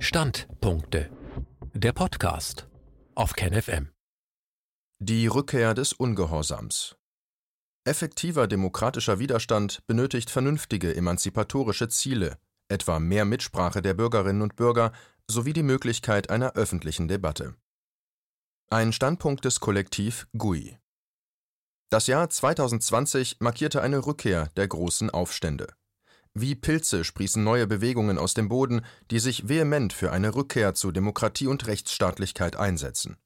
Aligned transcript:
Standpunkte. 0.00 1.10
Der 1.74 1.92
Podcast 1.92 2.68
auf 3.16 3.32
KenFM. 3.32 3.90
Die 5.00 5.26
Rückkehr 5.26 5.74
des 5.74 5.92
Ungehorsams. 5.92 6.96
Effektiver 7.84 8.46
demokratischer 8.46 9.18
Widerstand 9.18 9.84
benötigt 9.88 10.30
vernünftige 10.30 10.94
emanzipatorische 10.94 11.88
Ziele, 11.88 12.38
etwa 12.68 13.00
mehr 13.00 13.24
Mitsprache 13.24 13.82
der 13.82 13.94
Bürgerinnen 13.94 14.42
und 14.42 14.54
Bürger 14.54 14.92
sowie 15.28 15.52
die 15.52 15.64
Möglichkeit 15.64 16.30
einer 16.30 16.52
öffentlichen 16.52 17.08
Debatte. 17.08 17.56
Ein 18.70 18.92
Standpunkt 18.92 19.44
des 19.44 19.58
Kollektiv 19.58 20.28
GUI. 20.32 20.78
Das 21.90 22.06
Jahr 22.06 22.30
2020 22.30 23.38
markierte 23.40 23.82
eine 23.82 24.06
Rückkehr 24.06 24.46
der 24.56 24.68
großen 24.68 25.10
Aufstände. 25.10 25.74
Wie 26.40 26.54
Pilze 26.54 27.02
sprießen 27.02 27.42
neue 27.42 27.66
Bewegungen 27.66 28.16
aus 28.16 28.32
dem 28.32 28.48
Boden, 28.48 28.82
die 29.10 29.18
sich 29.18 29.48
vehement 29.48 29.92
für 29.92 30.12
eine 30.12 30.36
Rückkehr 30.36 30.72
zu 30.72 30.92
Demokratie 30.92 31.48
und 31.48 31.66
Rechtsstaatlichkeit 31.66 32.54
einsetzen. 32.54 33.16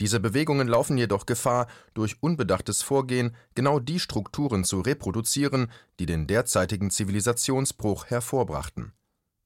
Diese 0.00 0.20
Bewegungen 0.20 0.66
laufen 0.66 0.96
jedoch 0.96 1.26
Gefahr, 1.26 1.66
durch 1.92 2.16
unbedachtes 2.22 2.80
Vorgehen 2.80 3.36
genau 3.54 3.78
die 3.78 4.00
Strukturen 4.00 4.64
zu 4.64 4.80
reproduzieren, 4.80 5.70
die 6.00 6.06
den 6.06 6.26
derzeitigen 6.26 6.90
Zivilisationsbruch 6.90 8.06
hervorbrachten. 8.06 8.92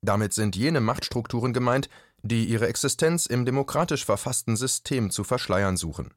Damit 0.03 0.33
sind 0.33 0.55
jene 0.55 0.81
Machtstrukturen 0.81 1.53
gemeint, 1.53 1.89
die 2.23 2.45
ihre 2.45 2.69
Existenz 2.69 3.27
im 3.27 3.45
demokratisch 3.45 4.05
verfassten 4.05 4.57
System 4.57 5.11
zu 5.11 5.25
verschleiern 5.25 5.77
suchen. 5.77 6.15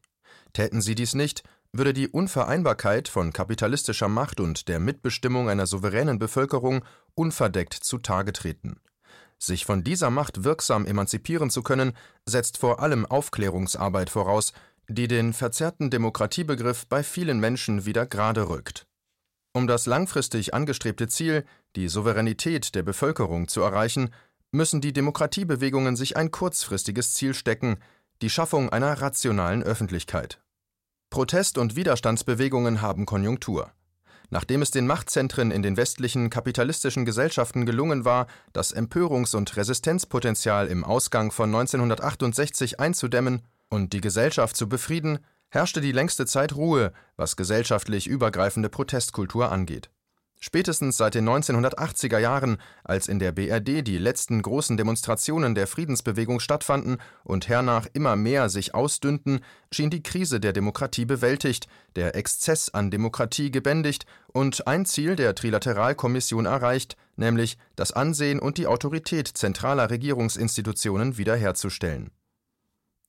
Täten 0.53 0.81
sie 0.81 0.93
dies 0.93 1.15
nicht, 1.15 1.43
würde 1.73 1.93
die 1.93 2.07
Unvereinbarkeit 2.07 3.07
von 3.07 3.33
kapitalistischer 3.33 4.07
Macht 4.07 4.39
und 4.39 4.67
der 4.67 4.79
Mitbestimmung 4.79 5.49
einer 5.49 5.65
souveränen 5.65 6.19
Bevölkerung 6.19 6.85
unverdeckt 7.15 7.73
zutage 7.73 8.31
treten. 8.31 8.79
Sich 9.39 9.65
von 9.65 9.83
dieser 9.83 10.11
Macht 10.11 10.43
wirksam 10.43 10.85
emanzipieren 10.85 11.49
zu 11.49 11.63
können, 11.63 11.93
setzt 12.25 12.57
vor 12.57 12.79
allem 12.79 13.05
Aufklärungsarbeit 13.05 14.09
voraus, 14.09 14.53
die 14.87 15.07
den 15.07 15.33
verzerrten 15.33 15.89
Demokratiebegriff 15.89 16.85
bei 16.87 17.03
vielen 17.03 17.39
Menschen 17.39 17.85
wieder 17.85 18.05
gerade 18.05 18.47
rückt. 18.49 18.85
Um 19.53 19.67
das 19.67 19.85
langfristig 19.85 20.53
angestrebte 20.53 21.07
Ziel, 21.07 21.45
die 21.75 21.87
Souveränität 21.87 22.75
der 22.75 22.83
Bevölkerung 22.83 23.47
zu 23.47 23.61
erreichen, 23.61 24.13
müssen 24.51 24.81
die 24.81 24.93
Demokratiebewegungen 24.93 25.95
sich 25.95 26.15
ein 26.17 26.31
kurzfristiges 26.31 27.13
Ziel 27.13 27.33
stecken, 27.33 27.79
die 28.21 28.29
Schaffung 28.29 28.69
einer 28.69 29.01
rationalen 29.01 29.63
Öffentlichkeit. 29.63 30.42
Protest- 31.13 31.59
und 31.59 31.75
Widerstandsbewegungen 31.75 32.81
haben 32.81 33.05
Konjunktur. 33.05 33.69
Nachdem 34.31 34.63
es 34.63 34.71
den 34.71 34.87
Machtzentren 34.87 35.51
in 35.51 35.61
den 35.61 35.77
westlichen 35.77 36.31
kapitalistischen 36.31 37.05
Gesellschaften 37.05 37.67
gelungen 37.67 38.03
war, 38.03 38.25
das 38.51 38.75
Empörungs- 38.75 39.35
und 39.35 39.55
Resistenzpotenzial 39.55 40.65
im 40.65 40.83
Ausgang 40.83 41.31
von 41.31 41.53
1968 41.53 42.79
einzudämmen 42.79 43.43
und 43.69 43.93
die 43.93 44.01
Gesellschaft 44.01 44.57
zu 44.57 44.67
befrieden, 44.67 45.19
herrschte 45.49 45.81
die 45.81 45.91
längste 45.91 46.25
Zeit 46.25 46.55
Ruhe, 46.55 46.91
was 47.15 47.35
gesellschaftlich 47.35 48.07
übergreifende 48.07 48.69
Protestkultur 48.69 49.51
angeht. 49.51 49.91
Spätestens 50.45 50.97
seit 50.97 51.15
den 51.15 51.29
1980er 51.29 52.17
Jahren, 52.17 52.57
als 52.83 53.07
in 53.07 53.17
der 53.17 53.31
BRD 53.31 53.81
die 53.87 53.97
letzten 53.97 54.41
großen 54.41 54.75
Demonstrationen 54.75 55.55
der 55.55 55.67
Friedensbewegung 55.67 56.41
stattfanden 56.41 56.97
und 57.23 57.47
hernach 57.47 57.87
immer 57.93 58.17
mehr 58.17 58.49
sich 58.49 58.75
ausdünnten, 58.75 59.39
schien 59.71 59.89
die 59.89 60.03
Krise 60.03 60.41
der 60.41 60.51
Demokratie 60.51 61.05
bewältigt, 61.05 61.69
der 61.95 62.17
Exzess 62.17 62.67
an 62.67 62.91
Demokratie 62.91 63.51
gebändigt 63.51 64.05
und 64.33 64.67
ein 64.67 64.85
Ziel 64.85 65.15
der 65.15 65.33
Trilateralkommission 65.33 66.45
erreicht, 66.45 66.97
nämlich 67.15 67.57
das 67.77 67.93
Ansehen 67.93 68.39
und 68.39 68.57
die 68.57 68.67
Autorität 68.67 69.29
zentraler 69.29 69.91
Regierungsinstitutionen 69.91 71.17
wiederherzustellen 71.17 72.11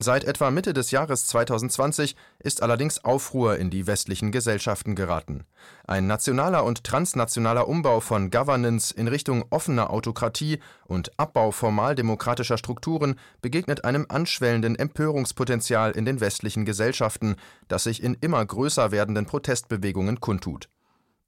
Seit 0.05 0.25
etwa 0.25 0.51
Mitte 0.51 0.75
des 0.75 0.91
Jahres 0.91 1.27
2020 1.29 2.15
ist 2.39 2.63
allerdings 2.63 3.07
Aufruhr 3.07 3.57
in 3.57 3.71
die 3.71 3.87
westlichen 3.87 4.33
Gesellschaften 4.33 4.97
geraten. 4.97 5.47
Ein 5.87 6.07
nationaler 6.07 6.65
und 6.65 6.85
transnationaler 6.85 7.67
Umbau 7.67 8.01
von 8.01 8.31
Governance 8.31 8.93
in 8.93 9.09
Richtung 9.09 9.47
offener 9.49 9.89
Autokratie 9.89 10.59
und 10.85 11.19
Abbau 11.19 11.53
formaldemokratischer 11.53 12.59
Strukturen 12.59 13.19
begegnet 13.41 13.87
einem 13.87 14.05
anschwellenden 14.11 14.77
Empörungspotenzial 14.77 15.93
in 15.93 16.05
den 16.05 16.21
westlichen 16.21 16.67
Gesellschaften, 16.67 17.37
das 17.69 17.85
sich 17.85 18.03
in 18.03 18.13
immer 18.21 18.45
größer 18.45 18.91
werdenden 18.91 19.25
Protestbewegungen 19.25 20.21
kundtut. 20.21 20.69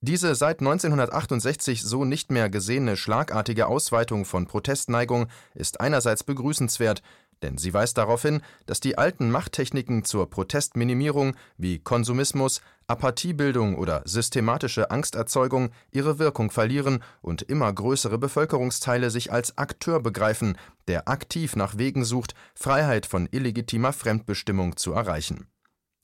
Diese 0.03 0.35
seit 0.35 0.61
1968 0.61 1.83
so 1.83 2.05
nicht 2.05 2.31
mehr 2.31 2.51
gesehene 2.51 2.99
schlagartige 2.99 3.67
Ausweitung 3.67 4.27
von 4.27 4.47
Protestneigung 4.47 5.27
ist 5.55 5.81
einerseits 5.81 6.23
begrüßenswert, 6.23 7.01
denn 7.43 7.59
sie 7.59 7.75
weist 7.75 7.99
darauf 7.99 8.23
hin, 8.23 8.41
dass 8.67 8.81
die 8.81 8.99
alten 8.99 9.31
Machttechniken 9.31 10.05
zur 10.05 10.31
Protestminimierung 10.31 11.37
wie 11.59 11.79
Konsumismus, 11.79 12.61
Apathiebildung 12.89 13.77
oder 13.77 14.03
systematische 14.05 14.91
Angsterzeugung 14.91 15.71
ihre 15.91 16.19
Wirkung 16.19 16.51
verlieren 16.51 17.03
und 17.21 17.43
immer 17.43 17.73
größere 17.73 18.19
Bevölkerungsteile 18.19 19.11
sich 19.11 19.33
als 19.33 19.59
Akteur 19.59 20.01
begreifen, 20.01 20.57
der 20.89 21.09
aktiv 21.09 21.57
nach 21.57 21.79
Wegen 21.79 22.05
sucht, 22.05 22.35
Freiheit 22.55 23.07
von 23.07 23.29
illegitimer 23.31 23.93
Fremdbestimmung 23.93 24.77
zu 24.77 24.93
erreichen. 24.93 25.49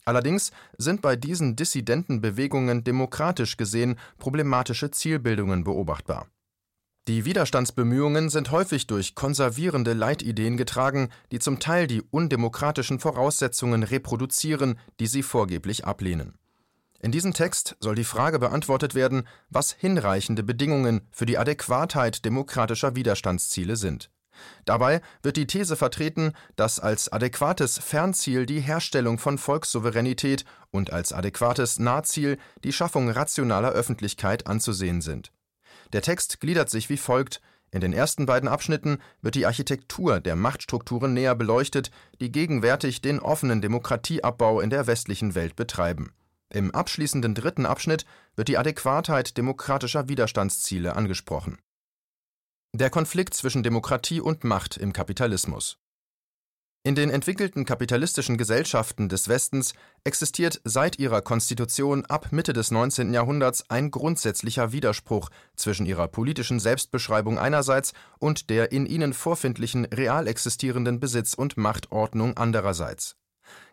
Allerdings 0.04 0.50
sind 0.76 1.00
bei 1.00 1.14
diesen 1.14 1.54
dissidenten 1.54 2.20
Bewegungen 2.20 2.82
demokratisch 2.82 3.56
gesehen 3.56 3.96
problematische 4.18 4.90
Zielbildungen 4.90 5.62
beobachtbar 5.62 6.26
die 7.08 7.24
Widerstandsbemühungen 7.24 8.30
sind 8.30 8.52
häufig 8.52 8.86
durch 8.86 9.16
konservierende 9.16 9.92
Leitideen 9.92 10.56
getragen, 10.56 11.08
die 11.32 11.40
zum 11.40 11.58
Teil 11.58 11.88
die 11.88 12.00
undemokratischen 12.00 13.00
Voraussetzungen 13.00 13.82
reproduzieren, 13.82 14.78
die 15.00 15.08
sie 15.08 15.24
vorgeblich 15.24 15.84
ablehnen. 15.84 16.38
In 17.00 17.10
diesem 17.10 17.34
Text 17.34 17.76
soll 17.80 17.96
die 17.96 18.04
Frage 18.04 18.38
beantwortet 18.38 18.94
werden, 18.94 19.26
was 19.50 19.72
hinreichende 19.72 20.44
Bedingungen 20.44 21.00
für 21.10 21.26
die 21.26 21.38
Adäquatheit 21.38 22.24
demokratischer 22.24 22.94
Widerstandsziele 22.94 23.74
sind. 23.74 24.08
Dabei 24.64 25.00
wird 25.24 25.36
die 25.36 25.48
These 25.48 25.74
vertreten, 25.74 26.34
dass 26.54 26.78
als 26.78 27.10
adäquates 27.10 27.78
Fernziel 27.78 28.46
die 28.46 28.60
Herstellung 28.60 29.18
von 29.18 29.38
Volkssouveränität 29.38 30.44
und 30.70 30.92
als 30.92 31.12
adäquates 31.12 31.80
Nahziel 31.80 32.38
die 32.62 32.72
Schaffung 32.72 33.10
rationaler 33.10 33.72
Öffentlichkeit 33.72 34.46
anzusehen 34.46 35.00
sind 35.00 35.32
der 35.92 36.02
Text 36.02 36.40
gliedert 36.40 36.70
sich 36.70 36.88
wie 36.88 36.96
folgt: 36.96 37.40
In 37.70 37.80
den 37.80 37.92
ersten 37.92 38.26
beiden 38.26 38.48
Abschnitten 38.48 38.98
wird 39.20 39.34
die 39.34 39.46
Architektur 39.46 40.20
der 40.20 40.36
Machtstrukturen 40.36 41.12
näher 41.14 41.34
beleuchtet, 41.34 41.90
die 42.20 42.32
gegenwärtig 42.32 43.00
den 43.00 43.20
offenen 43.20 43.60
Demokratieabbau 43.60 44.60
in 44.60 44.70
der 44.70 44.86
westlichen 44.86 45.34
Welt 45.34 45.56
betreiben. 45.56 46.12
Im 46.50 46.70
abschließenden 46.70 47.34
dritten 47.34 47.64
Abschnitt 47.64 48.04
wird 48.36 48.48
die 48.48 48.58
Adäquatheit 48.58 49.36
demokratischer 49.38 50.08
Widerstandsziele 50.08 50.96
angesprochen. 50.96 51.58
Der 52.74 52.90
Konflikt 52.90 53.34
zwischen 53.34 53.62
Demokratie 53.62 54.20
und 54.20 54.44
Macht 54.44 54.76
im 54.76 54.92
Kapitalismus 54.92 55.78
in 56.84 56.96
den 56.96 57.10
entwickelten 57.10 57.64
kapitalistischen 57.64 58.36
Gesellschaften 58.36 59.08
des 59.08 59.28
Westens 59.28 59.72
existiert 60.02 60.60
seit 60.64 60.98
ihrer 60.98 61.22
Konstitution 61.22 62.04
ab 62.06 62.32
Mitte 62.32 62.52
des 62.52 62.72
19. 62.72 63.14
Jahrhunderts 63.14 63.70
ein 63.70 63.92
grundsätzlicher 63.92 64.72
Widerspruch 64.72 65.30
zwischen 65.54 65.86
ihrer 65.86 66.08
politischen 66.08 66.58
Selbstbeschreibung 66.58 67.38
einerseits 67.38 67.92
und 68.18 68.50
der 68.50 68.72
in 68.72 68.86
ihnen 68.86 69.12
vorfindlichen 69.12 69.84
real 69.84 70.26
existierenden 70.26 70.98
Besitz- 70.98 71.34
und 71.34 71.56
Machtordnung 71.56 72.36
andererseits. 72.36 73.14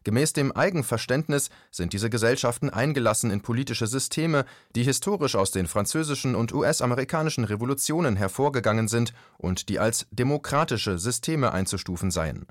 Gemäß 0.04 0.34
dem 0.34 0.52
Eigenverständnis 0.52 1.50
sind 1.72 1.94
diese 1.94 2.12
Gesellschaften 2.12 2.70
eingelassen 2.70 3.32
in 3.32 3.42
politische 3.42 3.88
Systeme, 3.88 4.46
die 4.76 4.84
historisch 4.84 5.36
aus 5.36 5.50
den 5.50 5.68
französischen 5.68 6.36
und 6.36 6.54
US-amerikanischen 6.54 7.44
Revolutionen 7.44 8.16
hervorgegangen 8.18 8.88
sind 8.88 9.14
und 9.40 9.68
die 9.68 9.80
als 9.80 10.06
demokratische 10.12 11.00
Systeme 11.00 11.52
einzustufen 11.54 12.12
seien 12.12 12.46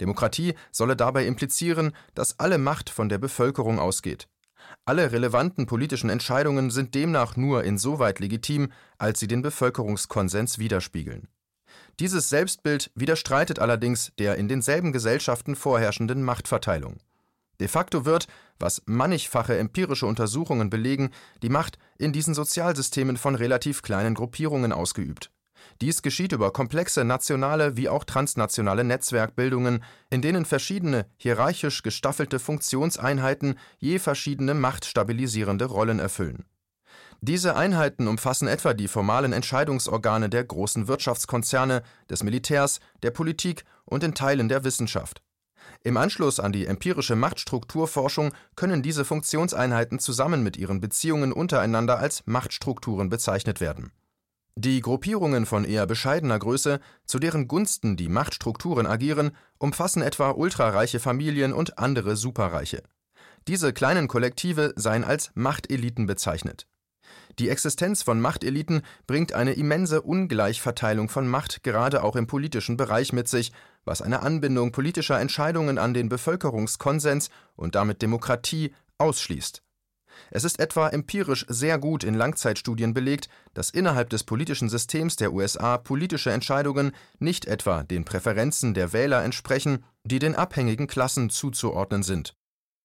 Demokratie 0.00 0.54
solle 0.70 0.96
dabei 0.96 1.26
implizieren, 1.26 1.92
dass 2.14 2.38
alle 2.38 2.58
Macht 2.58 2.90
von 2.90 3.08
der 3.08 3.18
Bevölkerung 3.18 3.78
ausgeht. 3.78 4.28
Alle 4.84 5.12
relevanten 5.12 5.66
politischen 5.66 6.10
Entscheidungen 6.10 6.70
sind 6.70 6.94
demnach 6.94 7.36
nur 7.36 7.64
insoweit 7.64 8.20
legitim, 8.20 8.72
als 8.98 9.20
sie 9.20 9.26
den 9.26 9.42
Bevölkerungskonsens 9.42 10.58
widerspiegeln. 10.58 11.28
Dieses 12.00 12.28
Selbstbild 12.28 12.90
widerstreitet 12.94 13.58
allerdings 13.58 14.12
der 14.18 14.36
in 14.36 14.48
denselben 14.48 14.92
Gesellschaften 14.92 15.56
vorherrschenden 15.56 16.22
Machtverteilung. 16.22 16.98
De 17.60 17.68
facto 17.68 18.04
wird, 18.04 18.26
was 18.58 18.82
mannigfache 18.86 19.56
empirische 19.56 20.06
Untersuchungen 20.06 20.70
belegen, 20.70 21.10
die 21.42 21.48
Macht 21.48 21.78
in 21.98 22.12
diesen 22.12 22.34
Sozialsystemen 22.34 23.16
von 23.16 23.34
relativ 23.34 23.82
kleinen 23.82 24.14
Gruppierungen 24.14 24.72
ausgeübt 24.72 25.30
dies 25.82 26.00
geschieht 26.00 26.30
über 26.32 26.52
komplexe 26.52 27.04
nationale 27.04 27.76
wie 27.76 27.88
auch 27.88 28.04
transnationale 28.04 28.84
Netzwerkbildungen, 28.84 29.82
in 30.10 30.22
denen 30.22 30.44
verschiedene 30.44 31.06
hierarchisch 31.16 31.82
gestaffelte 31.82 32.38
Funktionseinheiten 32.38 33.58
je 33.78 33.98
verschiedene 33.98 34.54
machtstabilisierende 34.54 35.64
Rollen 35.64 35.98
erfüllen. 35.98 36.44
Diese 37.20 37.56
Einheiten 37.56 38.06
umfassen 38.06 38.46
etwa 38.46 38.74
die 38.74 38.86
formalen 38.86 39.32
Entscheidungsorgane 39.32 40.28
der 40.28 40.44
großen 40.44 40.86
Wirtschaftskonzerne, 40.86 41.82
des 42.08 42.22
Militärs, 42.22 42.78
der 43.02 43.10
Politik 43.10 43.64
und 43.84 44.04
in 44.04 44.14
Teilen 44.14 44.48
der 44.48 44.62
Wissenschaft. 44.62 45.20
Im 45.82 45.96
Anschluss 45.96 46.38
an 46.38 46.52
die 46.52 46.66
empirische 46.66 47.16
Machtstrukturforschung 47.16 48.32
können 48.54 48.82
diese 48.82 49.04
Funktionseinheiten 49.04 49.98
zusammen 49.98 50.44
mit 50.44 50.56
ihren 50.56 50.80
Beziehungen 50.80 51.32
untereinander 51.32 51.98
als 51.98 52.22
Machtstrukturen 52.26 53.08
bezeichnet 53.08 53.60
werden. 53.60 53.90
Die 54.56 54.80
Gruppierungen 54.80 55.46
von 55.46 55.64
eher 55.64 55.86
bescheidener 55.86 56.38
Größe, 56.38 56.80
zu 57.06 57.18
deren 57.18 57.48
Gunsten 57.48 57.96
die 57.96 58.08
Machtstrukturen 58.08 58.86
agieren, 58.86 59.32
umfassen 59.58 60.02
etwa 60.02 60.30
ultrareiche 60.30 61.00
Familien 61.00 61.52
und 61.52 61.78
andere 61.78 62.16
Superreiche. 62.16 62.82
Diese 63.48 63.72
kleinen 63.72 64.08
Kollektive 64.08 64.72
seien 64.76 65.04
als 65.04 65.30
Machteliten 65.34 66.06
bezeichnet 66.06 66.66
die 67.38 67.48
Existenz 67.48 68.02
von 68.02 68.20
Machteliten 68.20 68.82
bringt 69.06 69.32
eine 69.32 69.54
immense 69.54 70.02
Ungleichverteilung 70.02 71.08
von 71.08 71.26
Macht 71.26 71.62
gerade 71.62 72.02
auch 72.02 72.16
im 72.16 72.26
politischen 72.26 72.76
Bereich 72.76 73.12
mit 73.12 73.28
sich, 73.28 73.52
was 73.84 74.02
eine 74.02 74.20
Anbindung 74.20 74.72
politischer 74.72 75.18
Entscheidungen 75.18 75.78
an 75.78 75.94
den 75.94 76.08
Bevölkerungskonsens 76.08 77.30
und 77.56 77.74
damit 77.74 78.02
Demokratie 78.02 78.74
ausschließt. 78.98 79.62
Es 80.30 80.44
ist 80.44 80.60
etwa 80.60 80.88
empirisch 80.88 81.44
sehr 81.48 81.78
gut 81.78 82.04
in 82.04 82.14
Langzeitstudien 82.14 82.94
belegt, 82.94 83.28
dass 83.54 83.70
innerhalb 83.70 84.10
des 84.10 84.24
politischen 84.24 84.68
Systems 84.68 85.16
der 85.16 85.32
USA 85.32 85.78
politische 85.78 86.30
Entscheidungen 86.30 86.92
nicht 87.18 87.46
etwa 87.46 87.82
den 87.82 88.04
Präferenzen 88.04 88.74
der 88.74 88.92
Wähler 88.92 89.24
entsprechen, 89.24 89.84
die 90.04 90.18
den 90.18 90.34
abhängigen 90.34 90.86
Klassen 90.86 91.30
zuzuordnen 91.30 92.02
sind 92.02 92.34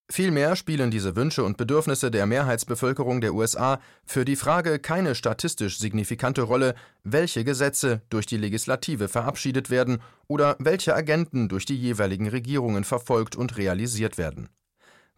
Vielmehr 0.09 0.55
spielen 0.55 0.89
diese 0.89 1.17
Wünsche 1.17 1.43
und 1.43 1.57
Bedürfnisse 1.57 2.09
der 2.09 2.25
Mehrheitsbevölkerung 2.27 3.19
der 3.19 3.33
USA 3.33 3.81
für 4.05 4.23
die 4.23 4.37
Frage 4.37 4.79
keine 4.79 5.15
statistisch 5.15 5.79
signifikante 5.79 6.43
Rolle, 6.43 6.75
welche 7.03 7.43
Gesetze 7.43 8.01
durch 8.09 8.25
die 8.25 8.37
Legislative 8.37 9.09
verabschiedet 9.09 9.69
werden 9.69 9.99
oder 10.27 10.55
welche 10.59 10.95
Agenten 10.95 11.49
durch 11.49 11.65
die 11.65 11.75
jeweiligen 11.75 12.29
Regierungen 12.29 12.85
verfolgt 12.85 13.35
und 13.35 13.57
realisiert 13.57 14.17
werden. 14.17 14.47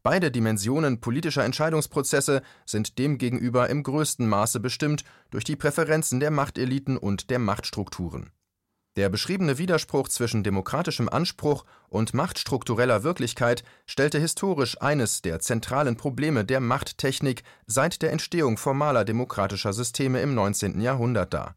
Beide 0.02 0.32
Dimensionen 0.32 1.02
politischer 1.02 1.44
Entscheidungsprozesse 1.44 2.42
sind 2.66 2.98
demgegenüber 3.00 3.70
im 3.70 3.84
größten 3.84 4.28
Maße 4.28 4.60
bestimmt 4.60 5.04
durch 5.30 5.44
die 5.44 5.56
Präferenzen 5.56 6.20
der 6.20 6.32
Machteliten 6.32 6.98
und 6.98 7.30
der 7.30 7.40
Machtstrukturen 7.40 8.32
der 9.00 9.08
beschriebene 9.08 9.58
Widerspruch 9.58 10.10
zwischen 10.10 10.44
demokratischem 10.44 11.08
Anspruch 11.08 11.64
und 11.88 12.14
machtstruktureller 12.14 13.04
Wirklichkeit 13.04 13.64
stellte 13.86 14.20
historisch 14.20 14.82
eines 14.82 15.22
der 15.22 15.40
zentralen 15.40 15.96
Probleme 15.96 16.44
der 16.44 16.60
Machttechnik 16.60 17.44
seit 17.66 18.02
der 18.02 18.12
Entstehung 18.12 18.58
formaler 18.58 19.06
demokratischer 19.06 19.72
Systeme 19.72 20.20
im 20.20 20.34
19. 20.34 20.82
Jahrhundert 20.82 21.34
dar. 21.34 21.56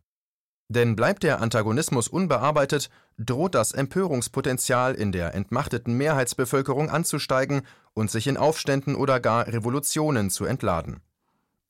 Denn 0.73 0.97
bleibt 0.97 1.23
der 1.23 1.41
Antagonismus 1.41 2.09
unbearbeitet, 2.09 2.89
droht 3.19 3.55
das 3.55 3.73
Empörungspotenzial 3.73 4.95
in 4.95 5.13
der 5.13 5.35
entmachteten 5.35 5.95
Mehrheitsbevölkerung 5.95 6.89
anzusteigen 6.89 7.63
und 7.95 8.11
sich 8.11 8.27
in 8.27 8.37
Aufständen 8.37 8.95
oder 8.95 9.21
gar 9.21 9.47
Revolutionen 9.47 10.31
zu 10.31 10.45
entladen 10.45 11.03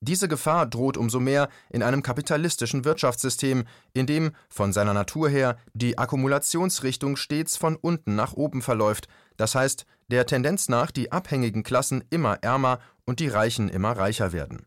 diese 0.03 0.27
Gefahr 0.27 0.67
droht 0.67 0.97
umso 0.97 1.21
mehr 1.21 1.49
in 1.71 1.85
einem 1.85 2.03
kapitalistischen 2.03 2.85
Wirtschaftssystem, 2.85 3.65
in 3.93 4.07
dem 4.07 4.33
von 4.49 4.73
seiner 4.73 4.95
Natur 4.95 5.29
her 5.29 5.57
die 5.75 5.97
Akkumulationsrichtung 5.97 7.15
stets 7.15 7.57
von 7.57 7.77
unten 7.77 8.17
nach 8.17 8.33
oben 8.33 8.63
verläuft, 8.63 9.07
das 9.37 9.55
heißt 9.55 9.87
der 10.09 10.27
Tendenz 10.27 10.69
nach 10.69 10.91
die 10.91 11.13
abhängigen 11.13 11.63
Klassen 11.63 12.03
immer 12.11 12.43
ärmer 12.43 12.81
und 13.05 13.21
die 13.21 13.29
Reichen 13.29 13.69
immer 13.69 13.93
reicher 13.93 14.33
werden. 14.33 14.67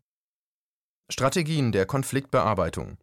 Strategien 1.09 1.73
der 1.73 1.85
Konfliktbearbeitung 1.85 2.97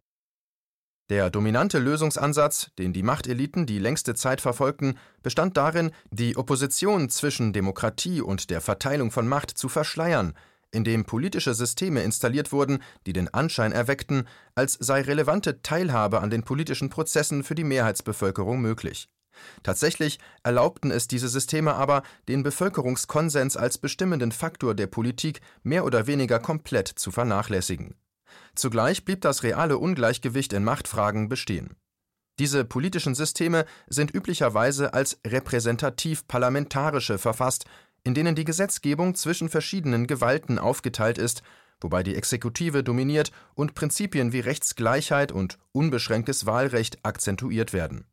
Der 1.13 1.29
dominante 1.29 1.77
Lösungsansatz, 1.77 2.71
den 2.79 2.91
die 2.91 3.03
Machteliten 3.03 3.67
die 3.67 3.77
längste 3.77 4.15
Zeit 4.15 4.41
verfolgten, 4.41 4.97
bestand 5.21 5.57
darin, 5.57 5.91
die 6.09 6.37
Opposition 6.37 7.07
zwischen 7.07 7.53
Demokratie 7.53 8.19
und 8.19 8.49
der 8.49 8.61
Verteilung 8.61 9.11
von 9.11 9.27
Macht 9.27 9.51
zu 9.51 9.69
verschleiern, 9.69 10.33
in 10.71 10.83
dem 10.83 11.05
politische 11.05 11.53
Systeme 11.53 12.01
installiert 12.01 12.51
wurden, 12.51 12.81
die 13.05 13.13
den 13.13 13.31
Anschein 13.31 13.73
erweckten, 13.73 14.27
als 14.55 14.73
sei 14.73 15.01
relevante 15.01 15.61
Teilhabe 15.61 16.19
an 16.19 16.31
den 16.31 16.41
politischen 16.41 16.89
Prozessen 16.89 17.43
für 17.43 17.53
die 17.53 17.63
Mehrheitsbevölkerung 17.63 18.59
möglich. 18.59 19.07
Tatsächlich 19.61 20.17
erlaubten 20.41 20.89
es 20.89 21.07
diese 21.07 21.29
Systeme 21.29 21.75
aber, 21.75 22.01
den 22.27 22.41
Bevölkerungskonsens 22.41 23.55
als 23.55 23.77
bestimmenden 23.77 24.31
Faktor 24.31 24.73
der 24.73 24.87
Politik 24.87 25.41
mehr 25.61 25.85
oder 25.85 26.07
weniger 26.07 26.39
komplett 26.39 26.87
zu 26.87 27.11
vernachlässigen. 27.11 27.93
Zugleich 28.55 29.05
blieb 29.05 29.21
das 29.21 29.43
reale 29.43 29.77
Ungleichgewicht 29.77 30.53
in 30.53 30.63
Machtfragen 30.63 31.29
bestehen. 31.29 31.75
Diese 32.39 32.65
politischen 32.65 33.13
Systeme 33.13 33.65
sind 33.87 34.13
üblicherweise 34.13 34.93
als 34.93 35.19
repräsentativ 35.25 36.27
parlamentarische 36.27 37.17
verfasst, 37.17 37.65
in 38.03 38.13
denen 38.13 38.35
die 38.35 38.43
Gesetzgebung 38.43 39.15
zwischen 39.15 39.49
verschiedenen 39.49 40.07
Gewalten 40.07 40.57
aufgeteilt 40.57 41.17
ist, 41.17 41.43
wobei 41.79 42.01
die 42.01 42.15
Exekutive 42.15 42.83
dominiert 42.83 43.31
und 43.53 43.75
Prinzipien 43.75 44.33
wie 44.33 44.39
Rechtsgleichheit 44.39 45.31
und 45.31 45.59
unbeschränktes 45.71 46.45
Wahlrecht 46.45 46.99
akzentuiert 47.03 47.73
werden. 47.73 48.05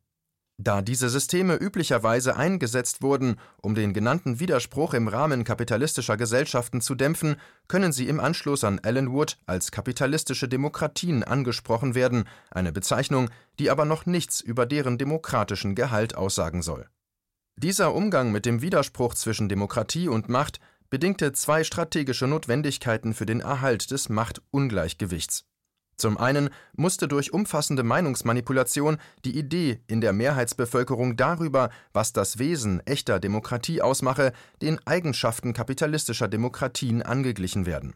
Da 0.63 0.81
diese 0.81 1.09
Systeme 1.09 1.55
üblicherweise 1.55 2.35
eingesetzt 2.35 3.01
wurden, 3.01 3.37
um 3.61 3.73
den 3.73 3.93
genannten 3.93 4.39
Widerspruch 4.39 4.93
im 4.93 5.07
Rahmen 5.07 5.43
kapitalistischer 5.43 6.17
Gesellschaften 6.17 6.81
zu 6.81 6.93
dämpfen, 6.93 7.35
können 7.67 7.91
sie 7.91 8.07
im 8.07 8.19
Anschluss 8.19 8.63
an 8.63 8.79
Alan 8.83 9.11
Wood 9.11 9.37
als 9.45 9.71
kapitalistische 9.71 10.47
Demokratien 10.47 11.23
angesprochen 11.23 11.95
werden, 11.95 12.25
eine 12.51 12.71
Bezeichnung, 12.71 13.29
die 13.59 13.69
aber 13.69 13.85
noch 13.85 14.05
nichts 14.05 14.41
über 14.41 14.65
deren 14.65 14.97
demokratischen 14.97 15.73
Gehalt 15.73 16.15
aussagen 16.15 16.61
soll 16.61 16.87
dieser 17.61 17.93
Umgang 17.93 18.31
mit 18.31 18.47
dem 18.47 18.63
Widerspruch 18.63 19.13
zwischen 19.13 19.47
Demokratie 19.47 20.07
und 20.07 20.29
Macht 20.29 20.59
bedingte 20.89 21.31
zwei 21.31 21.63
strategische 21.63 22.25
Notwendigkeiten 22.25 23.13
für 23.13 23.27
den 23.27 23.39
Erhalt 23.39 23.91
des 23.91 24.09
Machtungleichgewichts. 24.09 25.45
Zum 26.01 26.17
einen 26.17 26.49
musste 26.75 27.07
durch 27.07 27.31
umfassende 27.31 27.83
Meinungsmanipulation 27.83 28.97
die 29.23 29.37
Idee 29.37 29.81
in 29.85 30.01
der 30.01 30.13
Mehrheitsbevölkerung 30.13 31.15
darüber, 31.15 31.69
was 31.93 32.11
das 32.11 32.39
Wesen 32.39 32.81
echter 32.87 33.19
Demokratie 33.19 33.83
ausmache, 33.83 34.33
den 34.63 34.79
Eigenschaften 34.87 35.53
kapitalistischer 35.53 36.27
Demokratien 36.27 37.03
angeglichen 37.03 37.67
werden 37.67 37.93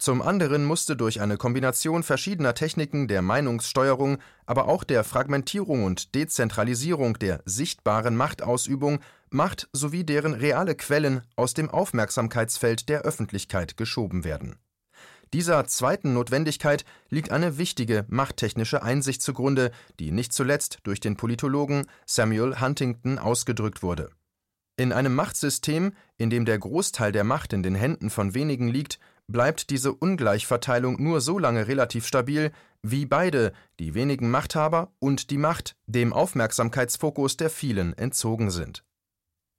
zum 0.00 0.22
anderen 0.22 0.64
musste 0.64 0.96
durch 0.96 1.20
eine 1.20 1.36
Kombination 1.36 2.02
verschiedener 2.02 2.54
Techniken 2.54 3.06
der 3.06 3.20
Meinungssteuerung, 3.20 4.16
aber 4.46 4.66
auch 4.66 4.82
der 4.82 5.04
Fragmentierung 5.04 5.84
und 5.84 6.14
Dezentralisierung 6.14 7.18
der 7.18 7.42
sichtbaren 7.44 8.16
Machtausübung 8.16 9.00
Macht 9.28 9.68
sowie 9.74 10.02
deren 10.04 10.32
reale 10.32 10.74
Quellen 10.74 11.20
aus 11.36 11.52
dem 11.52 11.68
Aufmerksamkeitsfeld 11.68 12.88
der 12.88 13.02
Öffentlichkeit 13.02 13.76
geschoben 13.76 14.24
werden. 14.24 14.56
Dieser 15.32 15.64
zweiten 15.66 16.12
Notwendigkeit 16.12 16.84
liegt 17.08 17.30
eine 17.30 17.56
wichtige 17.56 18.04
machttechnische 18.08 18.82
Einsicht 18.82 19.22
zugrunde, 19.22 19.70
die 20.00 20.10
nicht 20.10 20.32
zuletzt 20.32 20.80
durch 20.82 20.98
den 20.98 21.16
Politologen 21.16 21.86
Samuel 22.04 22.60
Huntington 22.60 23.18
ausgedrückt 23.18 23.82
wurde. 23.82 24.10
In 24.76 24.92
einem 24.92 25.14
Machtsystem, 25.14 25.92
in 26.16 26.30
dem 26.30 26.46
der 26.46 26.58
Großteil 26.58 27.12
der 27.12 27.22
Macht 27.22 27.52
in 27.52 27.62
den 27.62 27.76
Händen 27.76 28.10
von 28.10 28.34
wenigen 28.34 28.66
liegt, 28.66 28.98
bleibt 29.28 29.70
diese 29.70 29.92
Ungleichverteilung 29.92 31.00
nur 31.00 31.20
so 31.20 31.38
lange 31.38 31.68
relativ 31.68 32.06
stabil, 32.06 32.50
wie 32.82 33.06
beide, 33.06 33.52
die 33.78 33.94
wenigen 33.94 34.30
Machthaber 34.30 34.92
und 34.98 35.30
die 35.30 35.38
Macht, 35.38 35.76
dem 35.86 36.12
Aufmerksamkeitsfokus 36.12 37.36
der 37.36 37.50
vielen 37.50 37.96
entzogen 37.96 38.50
sind. 38.50 38.82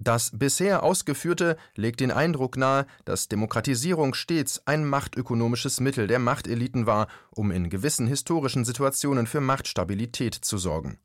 Das 0.04 0.32
bisher 0.34 0.82
Ausgeführte 0.82 1.58
legt 1.76 2.00
den 2.00 2.12
Eindruck 2.12 2.58
nahe, 2.58 2.88
dass 3.06 3.28
Demokratisierung 3.28 4.16
stets 4.16 4.64
ein 4.66 4.84
machtökonomisches 4.84 5.80
Mittel 5.80 6.08
der 6.08 6.20
Machteliten 6.20 6.88
war, 6.88 7.08
um 7.30 7.52
in 7.52 7.70
gewissen 7.70 8.08
historischen 8.08 8.66
Situationen 8.66 9.28
für 9.28 9.42
Machtstabilität 9.42 10.34
zu 10.34 10.58
sorgen 10.58 10.98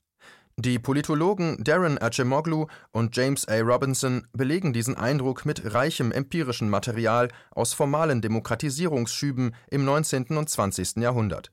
die 0.58 0.78
Politologen 0.78 1.62
Darren 1.62 2.00
Acemoglu 2.00 2.66
und 2.90 3.14
James 3.14 3.46
A. 3.46 3.60
Robinson 3.60 4.26
belegen 4.32 4.72
diesen 4.72 4.96
Eindruck 4.96 5.44
mit 5.44 5.74
reichem 5.74 6.12
empirischem 6.12 6.70
Material 6.70 7.28
aus 7.50 7.74
formalen 7.74 8.22
Demokratisierungsschüben 8.22 9.54
im 9.70 9.84
19. 9.84 10.28
und 10.28 10.48
20. 10.48 10.96
Jahrhundert. 10.96 11.52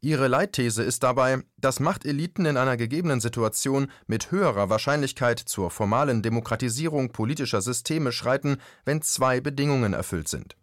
Ihre 0.00 0.28
Leitthese 0.28 0.84
ist 0.84 1.02
dabei, 1.02 1.42
dass 1.56 1.80
Machteliten 1.80 2.46
in 2.46 2.56
einer 2.56 2.76
gegebenen 2.76 3.20
Situation 3.20 3.90
mit 4.06 4.30
höherer 4.30 4.70
Wahrscheinlichkeit 4.70 5.40
zur 5.40 5.70
formalen 5.70 6.22
Demokratisierung 6.22 7.10
politischer 7.10 7.60
Systeme 7.60 8.12
schreiten, 8.12 8.58
wenn 8.84 9.02
zwei 9.02 9.40
Bedingungen 9.40 9.94
erfüllt 9.94 10.28
sind. 10.28 10.56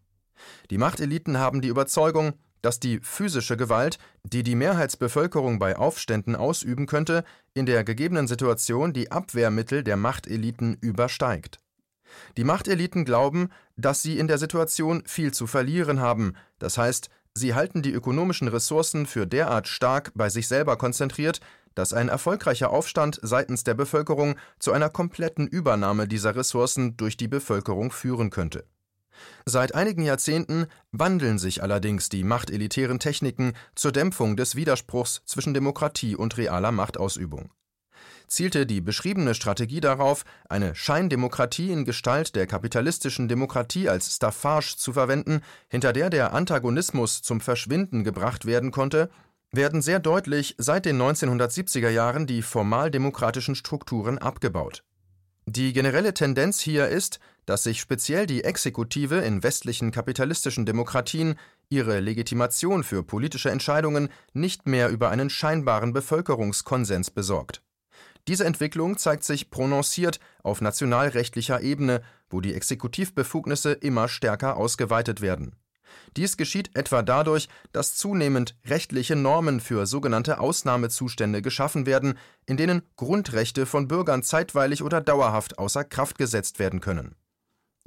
Die 0.69 0.77
Machteliten 0.77 1.37
haben 1.37 1.61
die 1.61 1.67
Überzeugung, 1.67 2.33
dass 2.61 2.79
die 2.79 2.99
physische 3.01 3.57
Gewalt, 3.57 3.99
die 4.23 4.41
die 4.41 4.55
Mehrheitsbevölkerung 4.55 5.59
bei 5.59 5.75
Aufständen 5.75 6.35
ausüben 6.35 6.87
könnte, 6.87 7.23
in 7.53 7.65
der 7.65 7.83
gegebenen 7.83 8.27
Situation 8.27 8.93
die 8.93 9.11
Abwehrmittel 9.11 9.83
der 9.83 9.97
Machteliten 9.97 10.77
übersteigt. 10.81 11.59
Die 12.37 12.43
Machteliten 12.43 13.03
glauben, 13.03 13.49
dass 13.75 14.01
sie 14.01 14.17
in 14.17 14.27
der 14.27 14.37
Situation 14.37 15.03
viel 15.05 15.33
zu 15.33 15.45
verlieren 15.45 15.99
haben, 15.99 16.33
das 16.57 16.77
heißt, 16.77 17.09
Sie 17.37 17.53
halten 17.53 17.81
die 17.81 17.91
ökonomischen 17.91 18.47
Ressourcen 18.47 19.05
für 19.05 19.27
derart 19.27 19.67
stark 19.67 20.11
bei 20.15 20.29
sich 20.29 20.47
selber 20.47 20.77
konzentriert, 20.77 21.41
dass 21.75 21.91
ein 21.91 22.07
erfolgreicher 22.07 22.69
Aufstand 22.69 23.19
seitens 23.21 23.65
der 23.65 23.73
Bevölkerung 23.73 24.35
zu 24.57 24.71
einer 24.71 24.89
kompletten 24.89 25.45
Übernahme 25.45 26.07
dieser 26.07 26.35
Ressourcen 26.35 26.95
durch 26.95 27.17
die 27.17 27.27
Bevölkerung 27.27 27.91
führen 27.91 28.29
könnte. 28.29 28.65
Seit 29.45 29.75
einigen 29.75 30.03
Jahrzehnten 30.03 30.67
wandeln 30.91 31.37
sich 31.37 31.61
allerdings 31.61 32.07
die 32.07 32.23
machtelitären 32.23 32.99
Techniken 32.99 33.53
zur 33.75 33.91
Dämpfung 33.91 34.37
des 34.37 34.55
Widerspruchs 34.55 35.21
zwischen 35.25 35.53
Demokratie 35.53 36.15
und 36.15 36.37
realer 36.37 36.71
Machtausübung. 36.71 37.49
Zielte 38.27 38.65
die 38.65 38.81
beschriebene 38.81 39.33
Strategie 39.33 39.81
darauf, 39.81 40.23
eine 40.49 40.75
Scheindemokratie 40.75 41.71
in 41.71 41.85
Gestalt 41.85 42.35
der 42.35 42.47
kapitalistischen 42.47 43.27
Demokratie 43.27 43.89
als 43.89 44.15
Staffage 44.15 44.77
zu 44.77 44.93
verwenden, 44.93 45.41
hinter 45.69 45.93
der 45.93 46.09
der 46.09 46.33
Antagonismus 46.33 47.21
zum 47.21 47.41
Verschwinden 47.41 48.03
gebracht 48.03 48.45
werden 48.45 48.71
konnte, 48.71 49.09
werden 49.51 49.81
sehr 49.81 49.99
deutlich 49.99 50.55
seit 50.57 50.85
den 50.85 51.01
1970er 51.01 51.89
Jahren 51.89 52.27
die 52.27 52.41
formaldemokratischen 52.41 53.55
Strukturen 53.55 54.17
abgebaut. 54.17 54.83
Die 55.47 55.73
generelle 55.73 56.13
Tendenz 56.13 56.59
hier 56.59 56.87
ist, 56.87 57.19
dass 57.45 57.63
sich 57.63 57.79
speziell 57.79 58.25
die 58.25 58.43
Exekutive 58.43 59.17
in 59.17 59.43
westlichen 59.43 59.91
kapitalistischen 59.91 60.65
Demokratien 60.65 61.35
ihre 61.69 61.99
Legitimation 61.99 62.83
für 62.83 63.03
politische 63.03 63.51
Entscheidungen 63.51 64.09
nicht 64.33 64.65
mehr 64.65 64.89
über 64.89 65.09
einen 65.11 65.29
scheinbaren 65.29 65.93
Bevölkerungskonsens 65.93 67.11
besorgt. 67.11 67.61
Diese 68.27 68.45
Entwicklung 68.45 68.97
zeigt 68.97 69.23
sich 69.23 69.51
prononciert 69.51 70.19
auf 70.41 70.61
nationalrechtlicher 70.61 71.61
Ebene, 71.61 72.01
wo 72.29 72.41
die 72.41 72.53
Exekutivbefugnisse 72.53 73.73
immer 73.73 74.07
stärker 74.07 74.57
ausgeweitet 74.57 75.21
werden. 75.21 75.55
Dies 76.17 76.37
geschieht 76.37 76.75
etwa 76.75 77.03
dadurch, 77.03 77.47
dass 77.71 77.95
zunehmend 77.95 78.55
rechtliche 78.65 79.15
Normen 79.15 79.59
für 79.59 79.85
sogenannte 79.85 80.39
Ausnahmezustände 80.39 81.41
geschaffen 81.41 81.85
werden, 81.85 82.17
in 82.45 82.57
denen 82.57 82.81
Grundrechte 82.95 83.65
von 83.65 83.87
Bürgern 83.87 84.23
zeitweilig 84.23 84.81
oder 84.81 85.01
dauerhaft 85.01 85.59
außer 85.59 85.83
Kraft 85.83 86.17
gesetzt 86.17 86.59
werden 86.59 86.81
können 86.81 87.15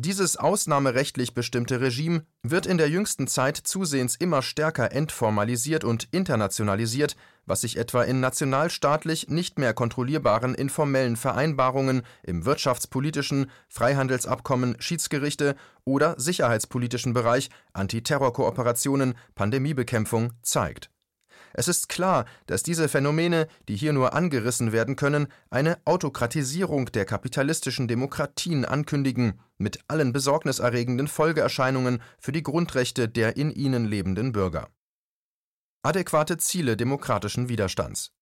dieses 0.01 0.37
ausnahmerechtlich 0.37 1.35
bestimmte 1.35 1.81
Regime 1.81 2.23
wird 2.45 2.67
in 2.67 2.79
der 2.79 2.89
jüngsten 2.89 3.27
Zeit 3.27 3.57
zusehends 3.57 4.15
immer 4.15 4.43
stärker 4.43 4.93
entformalisiert 4.93 5.83
und 5.83 6.07
internationalisiert, 6.13 7.17
was 7.47 7.63
sich 7.63 7.77
etwa 7.77 8.05
in 8.05 8.21
nationalstaatlich 8.21 9.29
nicht 9.29 9.59
mehr 9.59 9.75
kontrollierbaren 9.75 10.55
informellen 10.55 11.17
Vereinbarungen 11.17 12.03
im 12.23 12.45
wirtschaftspolitischen, 12.45 13.51
Freihandelsabkommen, 13.69 14.77
Schiedsgerichte 14.79 15.57
oder 15.85 16.15
sicherheitspolitischen 16.17 17.13
Bereich, 17.13 17.51
Antiterrorkooperationen, 17.73 19.15
Pandemiebekämpfung 19.35 20.33
zeigt. 20.43 20.91
Es 21.55 21.67
ist 21.67 21.89
klar, 21.89 22.25
dass 22.47 22.63
diese 22.63 22.89
Phänomene, 22.89 23.49
die 23.69 23.75
hier 23.75 23.93
nur 23.93 24.13
angerissen 24.13 24.71
werden 24.71 24.95
können, 24.95 25.27
eine 25.51 25.79
Autokratisierung 25.87 26.87
der 26.93 27.05
kapitalistischen 27.05 27.89
Demokratien 27.89 28.65
ankündigen, 28.65 29.41
mit 29.59 29.81
allen 29.89 30.13
besorgniserregenden 30.13 31.09
Folgeerscheinungen 31.09 32.01
für 32.19 32.33
die 32.33 32.43
Grundrechte 32.43 33.09
der 33.09 33.37
in 33.37 33.51
ihnen 33.51 33.87
lebenden 33.87 34.33
Bürger. 34.33 34.69
Adäquate 35.83 36.39
Ziele 36.39 36.77
demokratischen 36.77 37.49
Widerstands 37.49 38.13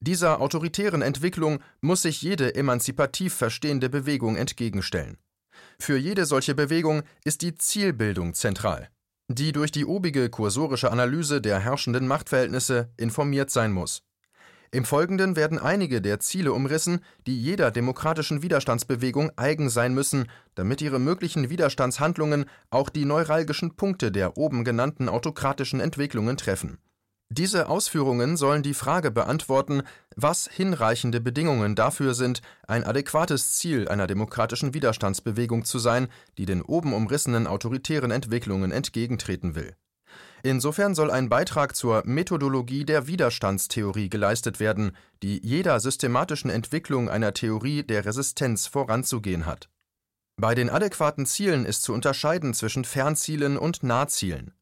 Dieser 0.00 0.40
autoritären 0.40 1.02
Entwicklung 1.02 1.62
muss 1.80 2.02
sich 2.02 2.22
jede 2.22 2.54
emanzipativ 2.54 3.34
verstehende 3.34 3.88
Bewegung 3.88 4.36
entgegenstellen. 4.36 5.18
Für 5.78 5.96
jede 5.96 6.24
solche 6.24 6.54
Bewegung 6.54 7.02
ist 7.24 7.42
die 7.42 7.54
Zielbildung 7.54 8.34
zentral 8.34 8.90
die 9.32 9.52
durch 9.52 9.70
die 9.70 9.86
obige 9.86 10.28
kursorische 10.28 10.90
Analyse 10.90 11.40
der 11.40 11.60
herrschenden 11.60 12.08
Machtverhältnisse 12.08 12.92
informiert 12.96 13.50
sein 13.50 13.70
muss. 13.70 14.02
Im 14.72 14.84
Folgenden 14.84 15.34
werden 15.34 15.58
einige 15.58 16.00
der 16.00 16.20
Ziele 16.20 16.52
umrissen, 16.52 17.00
die 17.26 17.40
jeder 17.40 17.70
demokratischen 17.70 18.42
Widerstandsbewegung 18.42 19.32
eigen 19.36 19.68
sein 19.68 19.94
müssen, 19.94 20.26
damit 20.54 20.80
ihre 20.80 21.00
möglichen 21.00 21.50
Widerstandshandlungen 21.50 22.44
auch 22.70 22.88
die 22.88 23.04
neuralgischen 23.04 23.74
Punkte 23.74 24.12
der 24.12 24.36
oben 24.36 24.64
genannten 24.64 25.08
autokratischen 25.08 25.80
Entwicklungen 25.80 26.36
treffen 26.36 26.78
diese 27.32 27.68
Ausführungen 27.68 28.36
sollen 28.36 28.64
die 28.64 28.74
Frage 28.74 29.12
beantworten, 29.12 29.84
was 30.16 30.48
hinreichende 30.48 31.20
Bedingungen 31.20 31.76
dafür 31.76 32.14
sind, 32.14 32.42
ein 32.66 32.82
adäquates 32.82 33.52
Ziel 33.52 33.86
einer 33.86 34.08
demokratischen 34.08 34.74
Widerstandsbewegung 34.74 35.64
zu 35.64 35.78
sein, 35.78 36.08
die 36.38 36.44
den 36.44 36.60
oben 36.60 36.92
umrissenen 36.92 37.46
autoritären 37.46 38.10
Entwicklungen 38.10 38.72
entgegentreten 38.72 39.54
will. 39.54 39.76
Insofern 40.42 40.94
soll 40.94 41.10
ein 41.10 41.28
Beitrag 41.28 41.76
zur 41.76 42.02
Methodologie 42.06 42.84
der 42.84 43.06
Widerstandstheorie 43.06 44.08
geleistet 44.08 44.60
werden, 44.60 44.96
die 45.22 45.40
jeder 45.44 45.80
systematischen 45.80 46.50
Entwicklung 46.50 47.10
einer 47.10 47.34
Theorie 47.34 47.82
der 47.82 48.04
Resistenz 48.06 48.66
voranzugehen 48.66 49.46
hat. 49.46 49.68
Bei 50.36 50.54
den 50.54 50.70
adäquaten 50.70 51.26
Zielen 51.26 51.66
ist 51.66 51.82
zu 51.82 51.92
unterscheiden 51.92 52.54
zwischen 52.54 52.84
Fernzielen 52.84 53.58
und 53.58 53.82
Nahzielen. 53.82 54.54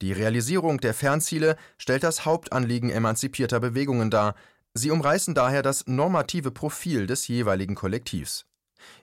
Die 0.00 0.12
Realisierung 0.12 0.78
der 0.78 0.94
Fernziele 0.94 1.56
stellt 1.78 2.04
das 2.04 2.24
Hauptanliegen 2.24 2.90
emanzipierter 2.90 3.58
Bewegungen 3.58 4.10
dar, 4.10 4.34
sie 4.74 4.90
umreißen 4.90 5.34
daher 5.34 5.62
das 5.62 5.86
normative 5.86 6.50
Profil 6.52 7.06
des 7.06 7.26
jeweiligen 7.26 7.74
Kollektivs. 7.74 8.46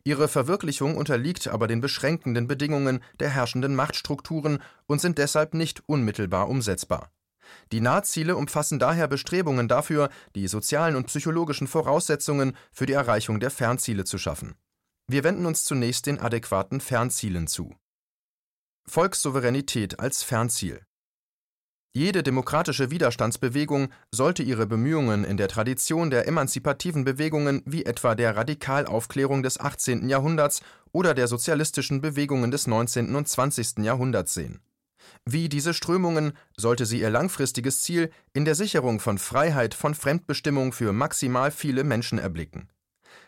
Ihre 0.03 0.27
Verwirklichung 0.27 0.97
unterliegt 0.97 1.47
aber 1.47 1.67
den 1.67 1.81
beschränkenden 1.81 2.47
Bedingungen 2.47 3.01
der 3.19 3.29
herrschenden 3.29 3.75
Machtstrukturen 3.75 4.61
und 4.88 5.01
sind 5.01 5.17
deshalb 5.17 5.53
nicht 5.53 5.83
unmittelbar 5.88 6.50
umsetzbar. 6.50 7.11
Die 7.71 7.81
Nahziele 7.81 8.35
umfassen 8.35 8.79
daher 8.79 9.07
Bestrebungen 9.07 9.67
dafür, 9.67 10.09
die 10.35 10.47
sozialen 10.47 10.95
und 10.95 11.07
psychologischen 11.07 11.67
Voraussetzungen 11.67 12.55
für 12.71 12.85
die 12.85 12.93
Erreichung 12.93 13.39
der 13.39 13.51
Fernziele 13.51 14.05
zu 14.05 14.17
schaffen. 14.17 14.55
Wir 15.07 15.23
wenden 15.23 15.45
uns 15.45 15.65
zunächst 15.65 16.05
den 16.05 16.19
adäquaten 16.19 16.79
Fernzielen 16.79 17.47
zu. 17.47 17.75
Volkssouveränität 18.85 20.00
als 20.00 20.23
Fernziel 20.23 20.81
jede 21.93 22.24
demokratische 22.24 22.89
Widerstandsbewegung 22.89 23.89
sollte 24.12 24.43
ihre 24.43 24.65
Bemühungen 24.65 25.25
in 25.25 25.36
der 25.36 25.50
Tradition 25.50 26.10
der 26.10 26.25
emanzipativen 26.25 27.03
Bewegungen 27.03 27.63
wie 27.65 27.83
etwa 27.83 28.15
der 28.15 28.38
Radikalaufklärung 28.38 29.43
des 29.43 29.60
18. 29.60 30.07
Jahrhunderts 30.07 30.62
oder 30.93 31.13
der 31.13 31.27
sozialistischen 31.27 32.00
Bewegungen 32.00 32.50
des 32.50 32.65
19. 32.65 33.13
und 33.13 33.27
20. 33.27 33.79
Jahrhunderts 33.79 34.33
sehen. 34.33 34.62
Wie 35.25 35.50
diese 35.50 35.74
Strömungen 35.74 36.31
sollte 36.55 36.86
sie 36.86 37.01
ihr 37.01 37.10
langfristiges 37.10 37.81
Ziel 37.81 38.10
in 38.33 38.45
der 38.45 38.55
Sicherung 38.55 39.01
von 39.01 39.17
Freiheit 39.17 39.74
von 39.74 39.93
Fremdbestimmung 39.93 40.71
für 40.71 40.93
maximal 40.93 41.51
viele 41.51 41.83
Menschen 41.83 42.19
erblicken 42.19 42.69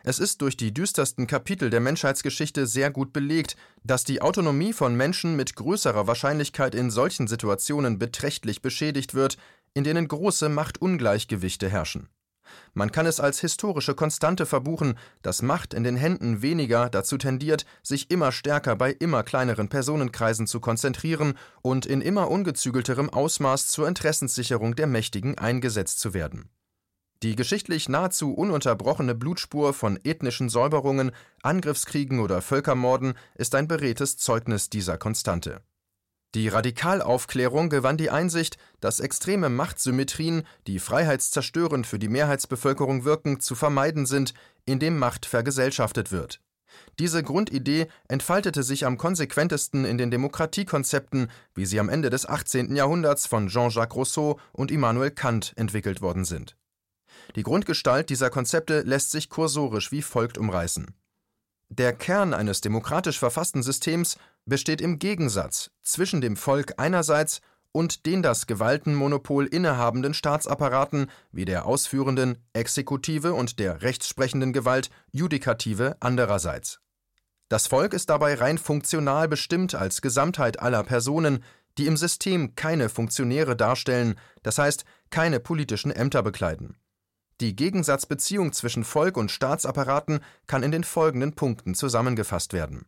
es 0.04 0.20
ist 0.20 0.42
durch 0.42 0.58
die 0.58 0.74
düstersten 0.74 1.28
Kapitel 1.28 1.70
der 1.70 1.80
Menschheitsgeschichte 1.80 2.68
sehr 2.68 2.92
gut 2.92 3.14
belegt, 3.14 3.56
dass 3.84 4.04
die 4.04 4.22
Autonomie 4.22 4.74
von 4.74 4.96
Menschen 4.96 5.38
mit 5.38 5.56
größerer 5.56 6.08
Wahrscheinlichkeit 6.08 6.76
in 6.76 6.92
solchen 6.92 7.28
Situationen 7.28 8.00
beträchtlich 8.00 8.62
beschädigt 8.62 9.14
wird, 9.14 9.38
in 9.74 9.86
denen 9.86 10.10
große 10.10 10.50
Machtungleichgewichte 10.50 11.70
herrschen. 11.70 12.10
Man 12.74 12.92
kann 12.92 13.06
es 13.06 13.22
als 13.22 13.40
historische 13.40 13.96
Konstante 13.96 14.46
verbuchen, 14.46 14.98
dass 15.22 15.42
Macht 15.42 15.74
in 15.74 15.84
den 15.84 15.96
Händen 15.96 16.42
weniger 16.42 16.90
dazu 16.90 17.18
tendiert, 17.18 17.66
sich 17.82 18.12
immer 18.12 18.32
stärker 18.34 18.76
bei 18.76 18.92
immer 18.92 19.24
kleineren 19.24 19.70
Personenkreisen 19.70 20.48
zu 20.48 20.60
konzentrieren 20.60 21.36
und 21.62 21.86
in 21.86 22.02
immer 22.02 22.30
ungezügelterem 22.30 23.10
Ausmaß 23.10 23.68
zur 23.70 23.88
Interessenssicherung 23.88 24.76
der 24.76 24.88
Mächtigen 24.88 25.38
eingesetzt 25.38 26.00
zu 26.00 26.14
werden 26.14 26.50
die 27.24 27.38
geschichtlich 27.38 27.88
nahezu 27.88 28.34
ununterbrochene 28.34 29.16
Blutspur 29.16 29.74
von 29.74 29.98
ethnischen 30.04 30.50
Säuberungen, 30.50 31.12
Angriffskriegen 31.42 32.20
oder 32.20 32.42
Völkermorden 32.42 33.14
ist 33.36 33.56
ein 33.56 33.68
beredtes 33.68 34.18
Zeugnis 34.18 34.70
dieser 34.70 34.98
Konstante. 34.98 35.62
Die 36.36 36.50
Radikalaufklärung 36.50 37.70
gewann 37.70 37.96
die 37.96 38.10
Einsicht, 38.10 38.58
dass 38.82 39.00
extreme 39.00 39.50
Machtsymmetrien, 39.50 40.44
die 40.68 40.80
freiheitszerstörend 40.80 41.88
für 41.88 42.00
die 42.00 42.10
Mehrheitsbevölkerung 42.10 43.06
wirken, 43.06 43.40
zu 43.40 43.56
vermeiden 43.56 44.06
sind, 44.06 44.34
indem 44.66 44.98
Macht 44.98 45.26
vergesellschaftet 45.26 46.12
wird. 46.12 46.42
Diese 47.00 47.22
Grundidee 47.24 47.88
entfaltete 48.08 48.64
sich 48.64 48.86
am 48.86 48.98
konsequentesten 48.98 49.86
in 49.86 50.00
den 50.00 50.12
Demokratiekonzepten, 50.12 51.30
wie 51.54 51.68
sie 51.68 51.80
am 51.80 51.88
Ende 51.88 52.10
des 52.10 52.26
18. 52.26 52.76
Jahrhunderts 52.76 53.28
von 53.28 53.48
Jean-Jacques 53.48 53.96
Rousseau 53.96 54.40
und 54.52 54.72
Immanuel 54.72 55.12
Kant 55.12 55.54
entwickelt 55.56 56.02
worden 56.02 56.26
sind 56.26 56.58
die 57.36 57.44
Grundgestalt 57.44 58.10
dieser 58.10 58.30
Konzepte 58.30 58.82
lässt 58.82 59.12
sich 59.12 59.30
kursorisch 59.30 59.92
wie 59.92 60.02
folgt 60.02 60.38
umreißen. 60.38 60.94
Der 61.70 61.94
Kern 61.94 62.34
eines 62.34 62.62
demokratisch 62.62 63.18
verfassten 63.18 63.64
Systems 63.64 64.18
besteht 64.46 64.82
im 64.82 65.00
Gegensatz 65.00 65.72
zwischen 65.82 66.22
dem 66.22 66.36
Volk 66.36 66.74
einerseits 66.78 67.42
und 67.72 68.06
den 68.06 68.22
das 68.22 68.46
Gewaltenmonopol 68.46 69.48
innehabenden 69.48 70.14
Staatsapparaten 70.14 71.08
wie 71.32 71.46
der 71.46 71.66
ausführenden 71.66 72.38
Exekutive 72.54 73.34
und 73.34 73.60
der 73.60 73.82
rechtssprechenden 73.82 74.54
Gewalt 74.54 74.92
Judikative 75.12 75.98
andererseits. 76.00 76.80
Das 77.50 77.68
Volk 77.68 77.94
ist 77.94 78.10
dabei 78.10 78.36
rein 78.36 78.58
funktional 78.58 79.28
bestimmt 79.28 79.76
als 79.76 80.02
Gesamtheit 80.02 80.60
aller 80.60 80.84
Personen, 80.84 81.44
die 81.78 81.88
im 81.88 81.98
System 81.98 82.56
keine 82.56 82.90
Funktionäre 82.90 83.56
darstellen, 83.56 84.16
das 84.44 84.60
heißt 84.60 84.86
keine 85.10 85.40
politischen 85.40 85.92
Ämter 85.92 86.22
bekleiden. 86.22 86.78
Die 87.44 87.58
Gegensatzbeziehung 87.58 88.54
zwischen 88.54 88.86
Volk 88.86 89.18
und 89.18 89.30
Staatsapparaten 89.30 90.22
kann 90.48 90.64
in 90.64 90.72
den 90.72 90.86
folgenden 90.86 91.34
Punkten 91.34 91.76
zusammengefasst 91.76 92.54
werden. 92.54 92.86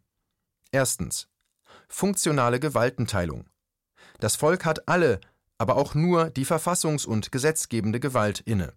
Erstens. 0.72 1.28
Funktionale 1.90 2.62
Gewaltenteilung. 2.62 3.50
Das 4.22 4.38
Volk 4.38 4.64
hat 4.64 4.88
alle, 4.88 5.20
aber 5.58 5.76
auch 5.76 5.94
nur 5.94 6.30
die 6.30 6.46
verfassungs- 6.46 7.06
und 7.06 7.34
gesetzgebende 7.34 8.00
Gewalt 8.00 8.40
inne. 8.40 8.72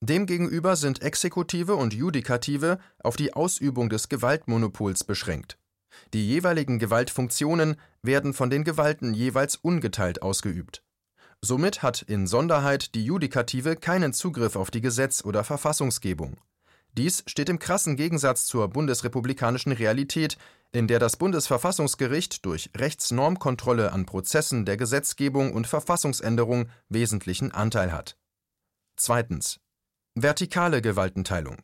Demgegenüber 0.00 0.74
sind 0.74 1.00
Exekutive 1.00 1.76
und 1.76 1.94
Judikative 1.94 2.80
auf 2.98 3.14
die 3.14 3.34
Ausübung 3.34 3.90
des 3.90 4.08
Gewaltmonopols 4.08 5.04
beschränkt. 5.04 5.60
Die 6.12 6.26
jeweiligen 6.26 6.80
Gewaltfunktionen 6.80 7.76
werden 8.02 8.34
von 8.34 8.50
den 8.50 8.64
Gewalten 8.64 9.14
jeweils 9.14 9.54
ungeteilt 9.54 10.22
ausgeübt. 10.22 10.83
Somit 11.44 11.82
hat 11.82 12.00
in 12.00 12.26
Sonderheit 12.26 12.94
die 12.94 13.04
Judikative 13.04 13.76
keinen 13.76 14.14
Zugriff 14.14 14.56
auf 14.56 14.70
die 14.70 14.80
Gesetz- 14.80 15.22
oder 15.22 15.44
Verfassungsgebung. 15.44 16.38
Dies 16.96 17.22
steht 17.26 17.50
im 17.50 17.58
krassen 17.58 17.96
Gegensatz 17.96 18.46
zur 18.46 18.68
bundesrepublikanischen 18.68 19.72
Realität, 19.72 20.38
in 20.72 20.88
der 20.88 20.98
das 20.98 21.18
Bundesverfassungsgericht 21.18 22.46
durch 22.46 22.70
Rechtsnormkontrolle 22.74 23.92
an 23.92 24.06
Prozessen 24.06 24.64
der 24.64 24.78
Gesetzgebung 24.78 25.52
und 25.52 25.66
Verfassungsänderung 25.66 26.70
wesentlichen 26.88 27.52
Anteil 27.52 27.92
hat. 27.92 28.16
Zweitens. 28.96 29.60
Vertikale 30.14 30.80
Gewaltenteilung. 30.80 31.58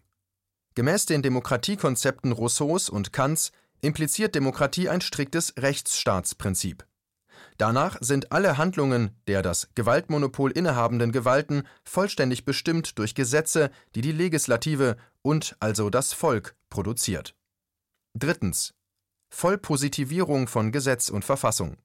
Gemäß 0.74 1.06
den 1.06 1.22
Demokratiekonzepten 1.22 2.32
Rousseaus 2.32 2.90
und 2.90 3.14
Kants 3.14 3.50
impliziert 3.80 4.34
Demokratie 4.34 4.90
ein 4.90 5.00
striktes 5.00 5.54
Rechtsstaatsprinzip. 5.56 6.84
Danach 7.60 7.98
sind 8.00 8.32
alle 8.32 8.56
Handlungen 8.56 9.10
der 9.26 9.42
das 9.42 9.68
Gewaltmonopol 9.74 10.50
innehabenden 10.50 11.12
Gewalten 11.12 11.64
vollständig 11.84 12.46
bestimmt 12.46 12.98
durch 12.98 13.14
Gesetze, 13.14 13.70
die 13.94 14.00
die 14.00 14.12
Legislative 14.12 14.96
und 15.20 15.56
also 15.60 15.90
das 15.90 16.14
Volk 16.14 16.56
produziert. 16.70 17.36
Drittens. 18.18 18.72
Vollpositivierung 19.28 20.48
von 20.48 20.72
Gesetz 20.72 21.10
und 21.10 21.22
Verfassung. 21.22 21.76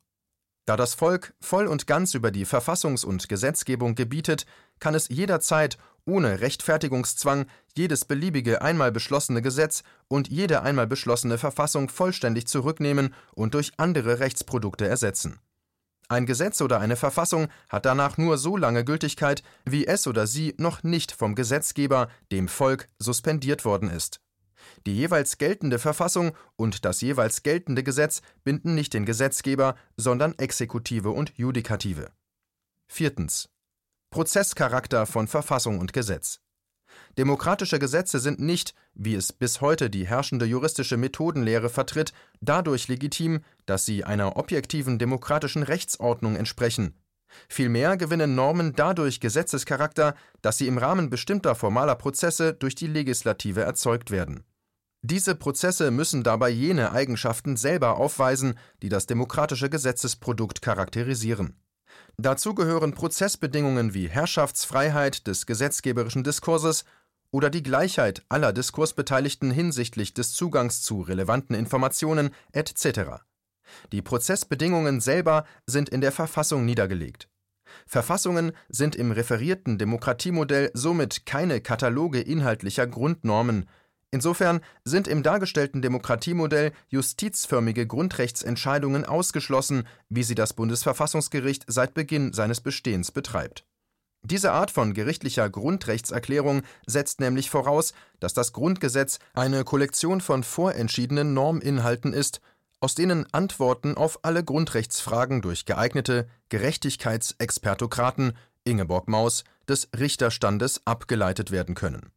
Da 0.66 0.78
das 0.78 0.94
Volk 0.94 1.34
voll 1.42 1.68
und 1.68 1.88
ganz 1.88 2.14
über 2.14 2.32
die 2.32 2.46
Verfassungs- 2.46 3.06
und 3.06 3.28
Gesetzgebung 3.28 3.96
gebietet, 3.96 4.46
kann 4.80 4.96
es 4.96 5.10
jederzeit 5.10 5.78
ohne 6.06 6.40
Rechtfertigungszwang 6.40 7.48
jedes 7.76 8.06
beliebige 8.06 8.62
einmal 8.62 8.94
beschlossene 8.94 9.42
Gesetz 9.42 9.84
und 10.08 10.30
jede 10.30 10.62
einmal 10.62 10.88
beschlossene 10.88 11.38
Verfassung 11.38 11.90
vollständig 11.90 12.48
zurücknehmen 12.48 13.14
und 13.34 13.56
durch 13.56 13.74
andere 13.76 14.20
Rechtsprodukte 14.20 14.88
ersetzen. 14.88 15.42
Ein 16.08 16.28
Gesetz 16.28 16.62
oder 16.62 16.80
eine 16.80 16.96
Verfassung 16.96 17.48
hat 17.68 17.86
danach 17.86 18.18
nur 18.18 18.38
so 18.38 18.58
lange 18.58 18.86
Gültigkeit, 18.86 19.42
wie 19.66 19.88
es 19.88 20.06
oder 20.06 20.28
sie 20.28 20.54
noch 20.58 20.84
nicht 20.84 21.12
vom 21.12 21.34
Gesetzgeber, 21.34 22.10
dem 22.32 22.48
Volk, 22.48 22.90
suspendiert 23.00 23.66
worden 23.66 23.90
ist. 23.90 24.22
Die 24.86 24.96
jeweils 24.96 25.38
geltende 25.38 25.80
Verfassung 25.80 26.34
und 26.56 26.86
das 26.86 27.02
jeweils 27.02 27.42
geltende 27.42 27.84
Gesetz 27.84 28.22
binden 28.44 28.76
nicht 28.76 28.94
den 28.94 29.06
Gesetzgeber, 29.06 29.76
sondern 29.98 30.38
Exekutive 30.38 31.10
und 31.10 31.34
Judikative. 31.38 32.12
Viertens. 32.88 33.50
Prozesscharakter 34.12 35.06
von 35.08 35.28
Verfassung 35.28 35.80
und 35.80 35.92
Gesetz. 35.92 36.40
Demokratische 37.18 37.80
Gesetze 37.80 38.20
sind 38.20 38.40
nicht, 38.40 38.76
wie 38.94 39.16
es 39.16 39.32
bis 39.32 39.62
heute 39.62 39.90
die 39.90 40.06
herrschende 40.06 40.46
juristische 40.46 40.98
Methodenlehre 40.98 41.70
vertritt, 41.70 42.12
dadurch 42.42 42.90
legitim, 42.90 43.40
dass 43.66 43.86
sie 43.86 44.04
einer 44.04 44.36
objektiven 44.36 45.00
demokratischen 45.00 45.64
Rechtsordnung 45.64 46.36
entsprechen. 46.36 46.94
Vielmehr 47.48 47.96
gewinnen 47.98 48.36
Normen 48.36 48.74
dadurch 48.76 49.20
Gesetzescharakter, 49.20 50.16
dass 50.42 50.58
sie 50.58 50.68
im 50.68 50.78
Rahmen 50.78 51.10
bestimmter 51.10 51.56
formaler 51.56 51.96
Prozesse 51.96 52.54
durch 52.54 52.76
die 52.76 52.88
Legislative 52.88 53.62
erzeugt 53.62 54.12
werden. 54.12 54.44
Diese 55.02 55.36
Prozesse 55.36 55.92
müssen 55.92 56.24
dabei 56.24 56.50
jene 56.50 56.92
Eigenschaften 56.92 57.58
selber 57.58 57.98
aufweisen, 57.98 58.58
die 58.82 58.90
das 58.90 59.06
demokratische 59.06 59.70
Gesetzesprodukt 59.70 60.62
charakterisieren. 60.62 61.56
Dazu 62.18 62.56
gehören 62.56 62.94
Prozessbedingungen 62.94 63.94
wie 63.94 64.10
Herrschaftsfreiheit 64.10 65.28
des 65.28 65.46
gesetzgeberischen 65.46 66.24
Diskurses 66.24 66.86
oder 67.36 67.50
die 67.50 67.64
Gleichheit 67.64 68.24
aller 68.30 68.54
Diskursbeteiligten 68.54 69.52
hinsichtlich 69.52 70.14
des 70.14 70.32
Zugangs 70.32 70.82
zu 70.82 71.02
relevanten 71.02 71.54
Informationen 71.54 72.30
etc. 72.54 73.26
Die 73.92 74.02
Prozessbedingungen 74.02 75.02
selber 75.02 75.44
sind 75.66 75.90
in 75.90 76.00
der 76.00 76.14
Verfassung 76.14 76.64
niedergelegt. 76.64 77.28
Verfassungen 77.86 78.54
sind 78.70 78.96
im 78.96 79.12
referierten 79.12 79.78
Demokratiemodell 79.78 80.72
somit 80.74 81.26
keine 81.26 81.60
Kataloge 81.60 82.22
inhaltlicher 82.22 82.88
Grundnormen, 82.88 83.68
Insofern 84.12 84.62
sind 84.86 85.10
im 85.10 85.24
dargestellten 85.24 85.82
Demokratiemodell 85.82 86.72
justizförmige 86.88 87.86
Grundrechtsentscheidungen 87.86 89.04
ausgeschlossen, 89.04 89.86
wie 90.08 90.24
sie 90.24 90.36
das 90.36 90.54
Bundesverfassungsgericht 90.54 91.66
seit 91.68 91.94
Beginn 91.94 92.32
seines 92.32 92.62
Bestehens 92.62 93.12
betreibt. 93.12 93.66
Diese 94.26 94.52
Art 94.52 94.72
von 94.72 94.94
gerichtlicher 94.94 95.50
Grundrechtserklärung 95.50 96.64
setzt 96.86 97.20
nämlich 97.20 97.50
voraus, 97.50 97.94
dass 98.20 98.34
das 98.34 98.54
Grundgesetz 98.54 99.20
eine 99.34 99.64
Kollektion 99.64 100.22
von 100.22 100.44
vorentschiedenen 100.44 101.34
Norminhalten 101.34 102.14
ist, 102.14 102.42
aus 102.80 102.96
denen 102.96 103.26
Antworten 103.34 103.96
auf 103.96 104.20
alle 104.24 104.44
Grundrechtsfragen 104.44 105.42
durch 105.42 105.66
geeignete 105.66 106.28
Gerechtigkeitsexpertokraten 106.50 108.34
Ingeborg 108.64 109.08
Maus 109.08 109.44
des 109.68 109.90
Richterstandes 109.98 110.82
abgeleitet 110.86 111.52
werden 111.52 111.76
können 111.76 112.12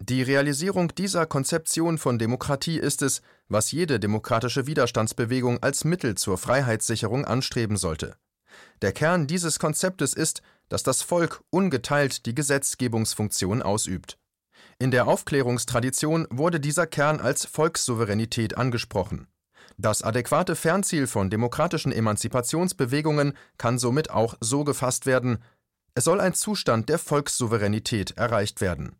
die 0.00 0.22
Realisierung 0.22 0.94
dieser 0.94 1.26
Konzeption 1.26 1.98
von 1.98 2.18
Demokratie 2.18 2.78
ist 2.78 3.02
es, 3.02 3.20
was 3.48 3.72
jede 3.72 3.98
demokratische 3.98 4.66
Widerstandsbewegung 4.66 5.60
als 5.60 5.84
Mittel 5.84 6.14
zur 6.14 6.38
Freiheitssicherung 6.38 7.24
anstreben 7.24 7.76
sollte. 7.76 8.16
Der 8.80 8.92
Kern 8.92 9.26
dieses 9.26 9.58
Konzeptes 9.58 10.14
ist, 10.14 10.40
dass 10.68 10.82
das 10.82 11.02
Volk 11.02 11.42
ungeteilt 11.50 12.26
die 12.26 12.34
Gesetzgebungsfunktion 12.34 13.62
ausübt. 13.62 14.18
In 14.78 14.90
der 14.90 15.08
Aufklärungstradition 15.08 16.26
wurde 16.30 16.60
dieser 16.60 16.86
Kern 16.86 17.20
als 17.20 17.46
Volkssouveränität 17.46 18.56
angesprochen. 18.56 19.26
Das 19.76 20.02
adäquate 20.02 20.56
Fernziel 20.56 21.06
von 21.06 21.30
demokratischen 21.30 21.92
Emanzipationsbewegungen 21.92 23.34
kann 23.58 23.78
somit 23.78 24.10
auch 24.10 24.34
so 24.40 24.64
gefasst 24.64 25.06
werden, 25.06 25.42
es 25.94 26.04
soll 26.04 26.20
ein 26.20 26.34
Zustand 26.34 26.88
der 26.88 26.98
Volkssouveränität 26.98 28.16
erreicht 28.16 28.60
werden 28.60 28.96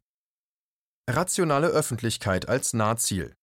Rationale 1.08 1.68
Öffentlichkeit 1.68 2.50
als 2.50 2.74
Nahziel. 2.74 3.34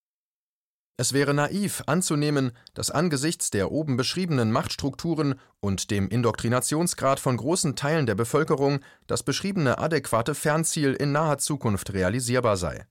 Es 0.97 1.11
wäre 1.11 1.33
naiv 1.33 1.83
anzunehmen, 1.87 2.51
dass 2.73 2.89
angesichts 2.89 3.49
der 3.49 3.71
oben 3.71 3.97
beschriebenen 3.97 4.51
Machtstrukturen 4.51 5.35
und 5.59 5.91
dem 5.91 6.07
Indoktrinationsgrad 6.07 7.19
von 7.19 7.35
großen 7.35 7.75
Teilen 7.75 8.05
der 8.05 8.15
Bevölkerung 8.15 8.79
das 9.05 9.23
beschriebene 9.23 9.77
adäquate 9.77 10.35
Fernziel 10.35 10.93
in 10.93 11.11
naher 11.11 11.37
Zukunft 11.37 11.93
realisierbar 11.93 12.55
sei. 12.55 12.85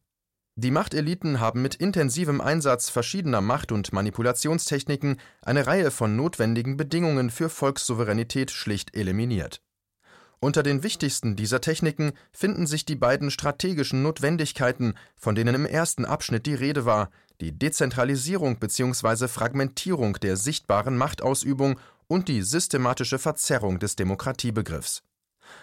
Die 0.56 0.70
Machteliten 0.70 1.40
haben 1.40 1.62
mit 1.62 1.76
intensivem 1.76 2.40
Einsatz 2.40 2.90
verschiedener 2.90 3.40
Macht- 3.40 3.72
und 3.72 3.92
Manipulationstechniken 3.92 5.16
eine 5.42 5.66
Reihe 5.66 5.90
von 5.90 6.14
notwendigen 6.14 6.76
Bedingungen 6.76 7.30
für 7.30 7.48
Volkssouveränität 7.48 8.50
schlicht 8.50 8.94
eliminiert 8.94 9.62
unter 10.40 10.62
den 10.62 10.82
wichtigsten 10.82 11.36
dieser 11.36 11.60
Techniken 11.60 12.12
finden 12.32 12.66
sich 12.66 12.84
die 12.84 12.96
beiden 12.96 13.30
strategischen 13.30 14.02
Notwendigkeiten, 14.02 14.94
von 15.16 15.34
denen 15.34 15.54
im 15.54 15.66
ersten 15.66 16.04
Abschnitt 16.04 16.46
die 16.46 16.54
Rede 16.54 16.84
war, 16.84 17.10
die 17.40 17.52
Dezentralisierung 17.52 18.58
bzw. 18.58 19.28
Fragmentierung 19.28 20.14
der 20.14 20.36
sichtbaren 20.36 20.96
Machtausübung 20.96 21.78
und 22.06 22.28
die 22.28 22.42
systematische 22.42 23.18
Verzerrung 23.18 23.78
des 23.78 23.96
Demokratiebegriffs. 23.96 25.02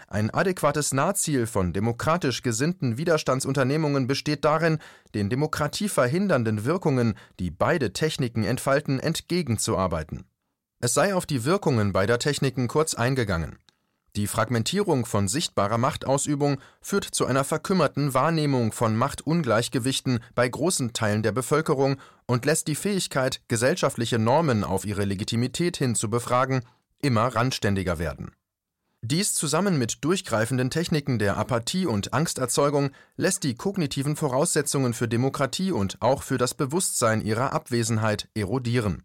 Ein 0.07 0.29
adäquates 0.29 0.93
Nahziel 0.93 1.47
von 1.47 1.73
demokratisch 1.73 2.43
gesinnten 2.43 2.97
Widerstandsunternehmungen 2.97 4.07
besteht 4.07 4.45
darin, 4.45 4.79
den 5.15 5.29
demokratieverhindernden 5.29 6.65
Wirkungen, 6.65 7.15
die 7.39 7.49
beide 7.49 7.93
Techniken 7.93 8.43
entfalten, 8.43 8.99
entgegenzuarbeiten. 8.99 10.25
Es 10.79 10.93
sei 10.93 11.15
auf 11.15 11.25
die 11.25 11.45
Wirkungen 11.45 11.93
beider 11.93 12.19
Techniken 12.19 12.67
kurz 12.67 12.93
eingegangen 12.93 13.57
die 14.17 14.27
Fragmentierung 14.27 15.05
von 15.05 15.29
sichtbarer 15.29 15.77
Machtausübung 15.77 16.59
führt 16.81 17.05
zu 17.05 17.25
einer 17.25 17.45
verkümmerten 17.45 18.13
Wahrnehmung 18.13 18.73
von 18.73 18.97
Machtungleichgewichten 18.97 20.19
bei 20.35 20.49
großen 20.49 20.91
Teilen 20.91 21.23
der 21.23 21.31
Bevölkerung 21.31 21.95
und 22.25 22.45
lässt 22.45 22.67
die 22.67 22.75
Fähigkeit, 22.75 23.41
gesellschaftliche 23.47 24.19
Normen 24.19 24.65
auf 24.65 24.85
ihre 24.85 25.05
Legitimität 25.05 25.77
hin 25.77 25.95
zu 25.95 26.09
befragen, 26.09 26.61
immer 27.01 27.27
randständiger 27.27 27.99
werden. 27.99 28.31
Dies 29.01 29.33
zusammen 29.33 29.79
mit 29.79 30.03
durchgreifenden 30.03 30.69
Techniken 30.69 31.17
der 31.17 31.37
Apathie 31.37 31.85
und 31.85 32.13
Angsterzeugung 32.13 32.91
lässt 33.15 33.43
die 33.43 33.55
kognitiven 33.55 34.17
Voraussetzungen 34.17 34.93
für 34.93 35.07
Demokratie 35.07 35.71
und 35.71 36.01
auch 36.01 36.21
für 36.21 36.37
das 36.37 36.53
Bewusstsein 36.53 37.21
ihrer 37.21 37.53
Abwesenheit 37.53 38.27
erodieren 38.35 39.03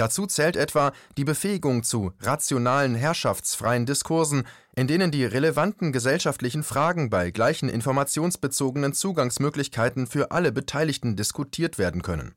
Dazu 0.00 0.26
zählt 0.26 0.56
etwa 0.56 0.92
die 1.18 1.24
Befähigung 1.24 1.82
zu 1.82 2.14
rationalen, 2.20 2.94
herrschaftsfreien 2.94 3.84
Diskursen, 3.84 4.44
in 4.74 4.86
denen 4.86 5.10
die 5.10 5.26
relevanten 5.26 5.92
gesellschaftlichen 5.92 6.62
Fragen 6.62 7.10
bei 7.10 7.30
gleichen 7.30 7.68
informationsbezogenen 7.68 8.94
Zugangsmöglichkeiten 8.94 10.06
für 10.06 10.30
alle 10.30 10.52
Beteiligten 10.52 11.16
diskutiert 11.16 11.76
werden 11.76 12.00
können. 12.00 12.34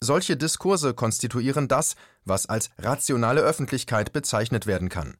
Solche 0.00 0.36
Diskurse 0.36 0.94
konstituieren 0.94 1.68
das, 1.68 1.94
was 2.24 2.46
als 2.46 2.70
rationale 2.76 3.42
Öffentlichkeit 3.42 4.12
bezeichnet 4.12 4.66
werden 4.66 4.88
kann. 4.88 5.16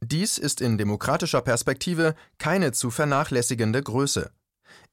Dies 0.00 0.38
ist 0.38 0.60
in 0.60 0.78
demokratischer 0.78 1.42
Perspektive 1.42 2.14
keine 2.38 2.70
zu 2.70 2.92
vernachlässigende 2.92 3.82
Größe. 3.82 4.30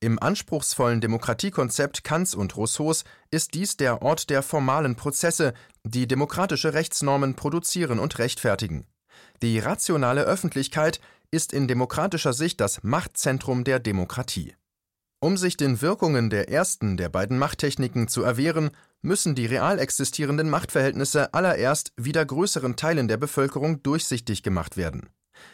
Im 0.04 0.18
anspruchsvollen 0.18 1.00
Demokratiekonzept 1.00 2.04
Kants 2.04 2.34
und 2.34 2.58
Rousseaus 2.58 3.04
ist 3.30 3.54
dies 3.54 3.78
der 3.78 4.02
Ort 4.02 4.32
der 4.32 4.42
formalen 4.42 4.96
Prozesse, 4.96 5.54
die 5.84 6.08
demokratische 6.08 6.74
Rechtsnormen 6.74 7.36
produzieren 7.36 8.00
und 8.00 8.18
rechtfertigen. 8.18 8.88
Die 9.44 9.60
rationale 9.60 10.24
Öffentlichkeit 10.24 11.00
ist 11.30 11.54
in 11.54 11.68
demokratischer 11.68 12.34
Sicht 12.34 12.60
das 12.62 12.82
Machtzentrum 12.82 13.64
der 13.64 13.78
Demokratie. 13.78 14.56
Um 15.20 15.38
sich 15.38 15.56
den 15.56 15.84
Wirkungen 15.84 16.32
der 16.32 16.50
ersten 16.50 16.98
der 16.98 17.10
beiden 17.10 17.38
Machttechniken 17.38 18.08
zu 18.08 18.24
erwehren, 18.24 18.72
müssen 19.04 19.36
die 19.36 19.46
real 19.46 19.78
existierenden 19.78 20.50
Machtverhältnisse 20.50 21.32
allererst 21.36 21.94
wieder 21.96 22.26
größeren 22.26 22.76
Teilen 22.76 23.08
der 23.08 23.18
Bevölkerung 23.18 23.84
durchsichtig 23.84 24.42
gemacht 24.42 24.78
werden 24.78 25.12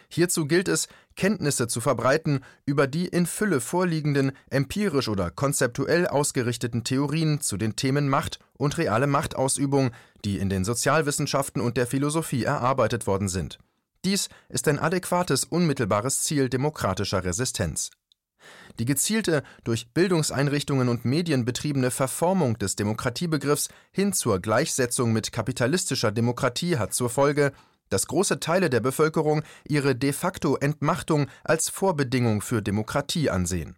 Hierzu 0.10 0.46
gilt 0.46 0.68
es, 0.68 0.88
Kenntnisse 1.16 1.68
zu 1.68 1.82
verbreiten 1.82 2.42
über 2.66 2.88
die 2.88 3.08
in 3.08 3.26
Fülle 3.26 3.60
vorliegenden, 3.60 4.32
empirisch 4.50 5.10
oder 5.10 5.32
konzeptuell 5.32 6.08
ausgerichteten 6.08 6.84
Theorien 6.84 7.42
zu 7.42 7.58
den 7.58 7.76
Themen 7.76 8.08
Macht 8.08 8.40
und 8.54 8.78
reale 8.78 9.08
Machtausübung, 9.08 9.92
die 10.24 10.38
in 10.38 10.50
den 10.50 10.64
Sozialwissenschaften 10.64 11.62
und 11.62 11.78
der 11.78 11.88
Philosophie 11.88 12.44
erarbeitet 12.44 13.08
worden 13.08 13.30
sind. 13.30 13.60
Dies 14.06 14.30
ist 14.50 14.68
ein 14.68 14.80
adäquates 14.80 15.44
unmittelbares 15.44 16.22
Ziel 16.24 16.50
demokratischer 16.50 17.24
Resistenz. 17.24 17.90
Die 18.80 18.86
gezielte, 18.86 19.44
durch 19.64 19.92
Bildungseinrichtungen 19.94 20.88
und 20.88 21.04
Medien 21.04 21.46
betriebene 21.46 21.92
Verformung 21.92 22.58
des 22.60 22.76
Demokratiebegriffs 22.76 23.70
hin 23.92 24.14
zur 24.14 24.40
Gleichsetzung 24.40 25.12
mit 25.14 25.32
kapitalistischer 25.32 26.12
Demokratie 26.12 26.78
hat 26.78 26.94
zur 26.94 27.10
Folge, 27.10 27.54
dass 27.90 28.08
große 28.08 28.40
Teile 28.40 28.70
der 28.70 28.80
Bevölkerung 28.80 29.44
ihre 29.68 29.96
de 29.96 30.14
facto 30.14 30.56
Entmachtung 30.58 31.28
als 31.44 31.70
Vorbedingung 31.70 32.42
für 32.42 32.62
Demokratie 32.62 33.30
ansehen. 33.30 33.78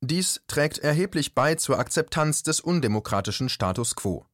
Dies 0.00 0.40
trägt 0.48 0.78
erheblich 0.78 1.34
bei 1.34 1.54
zur 1.54 1.78
Akzeptanz 1.78 2.42
des 2.42 2.60
undemokratischen 2.60 3.48
Status 3.48 3.94
quo. 3.94 4.26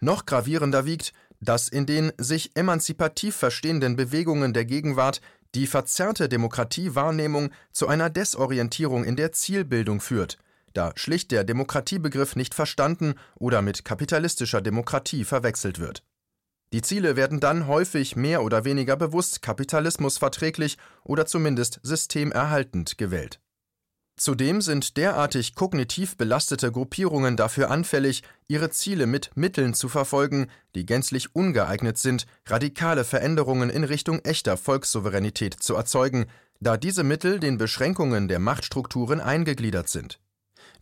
Noch 0.00 0.26
gravierender 0.26 0.86
wiegt, 0.86 1.12
dass 1.40 1.68
in 1.68 1.86
den 1.86 2.12
sich 2.18 2.56
emanzipativ 2.56 3.36
verstehenden 3.36 3.96
Bewegungen 3.96 4.52
der 4.52 4.64
Gegenwart 4.64 5.20
die 5.54 5.66
verzerrte 5.66 6.28
Demokratiewahrnehmung 6.28 7.50
zu 7.72 7.86
einer 7.86 8.10
Desorientierung 8.10 9.04
in 9.04 9.14
der 9.14 9.32
Zielbildung 9.32 10.00
führt, 10.00 10.38
da 10.74 10.92
schlicht 10.96 11.30
der 11.30 11.44
Demokratiebegriff 11.44 12.34
nicht 12.34 12.54
verstanden 12.54 13.14
oder 13.36 13.62
mit 13.62 13.84
kapitalistischer 13.84 14.60
Demokratie 14.60 15.24
verwechselt 15.24 15.78
wird. 15.78 16.02
Die 16.72 16.82
Ziele 16.82 17.16
werden 17.16 17.40
dann 17.40 17.66
häufig 17.66 18.16
mehr 18.16 18.42
oder 18.42 18.64
weniger 18.64 18.96
bewusst 18.96 19.42
kapitalismusverträglich 19.42 20.76
oder 21.04 21.26
zumindest 21.26 21.78
systemerhaltend 21.82 22.98
gewählt. 22.98 23.40
Zudem 24.16 24.60
sind 24.60 24.96
derartig 24.96 25.56
kognitiv 25.56 26.16
belastete 26.16 26.70
Gruppierungen 26.70 27.36
dafür 27.36 27.70
anfällig, 27.70 28.22
ihre 28.46 28.70
Ziele 28.70 29.06
mit 29.06 29.32
Mitteln 29.34 29.74
zu 29.74 29.88
verfolgen, 29.88 30.46
die 30.76 30.86
gänzlich 30.86 31.34
ungeeignet 31.34 31.98
sind, 31.98 32.26
radikale 32.46 33.04
Veränderungen 33.04 33.70
in 33.70 33.82
Richtung 33.82 34.20
echter 34.20 34.56
Volkssouveränität 34.56 35.54
zu 35.54 35.74
erzeugen, 35.74 36.26
da 36.60 36.76
diese 36.76 37.02
Mittel 37.02 37.40
den 37.40 37.58
Beschränkungen 37.58 38.28
der 38.28 38.38
Machtstrukturen 38.38 39.20
eingegliedert 39.20 39.88
sind 39.88 40.20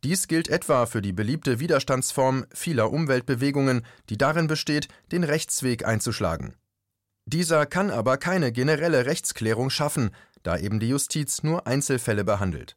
dies 0.05 0.27
gilt 0.27 0.49
etwa 0.49 0.87
für 0.87 1.01
die 1.01 1.13
beliebte 1.13 1.61
Widerstandsform 1.61 2.45
vieler 2.53 2.93
Umweltbewegungen, 2.93 3.87
die 4.09 4.19
darin 4.19 4.49
besteht, 4.49 4.89
den 5.13 5.23
Rechtsweg 5.23 5.87
einzuschlagen. 5.87 6.57
Dieser 7.25 7.67
kann 7.67 7.91
aber 7.91 8.17
keine 8.17 8.51
generelle 8.51 9.07
Rechtsklärung 9.07 9.71
schaffen, 9.71 10.11
da 10.43 10.59
eben 10.59 10.81
die 10.81 10.89
Justiz 10.89 11.45
nur 11.45 11.69
Einzelfälle 11.69 12.25
behandelt. 12.25 12.77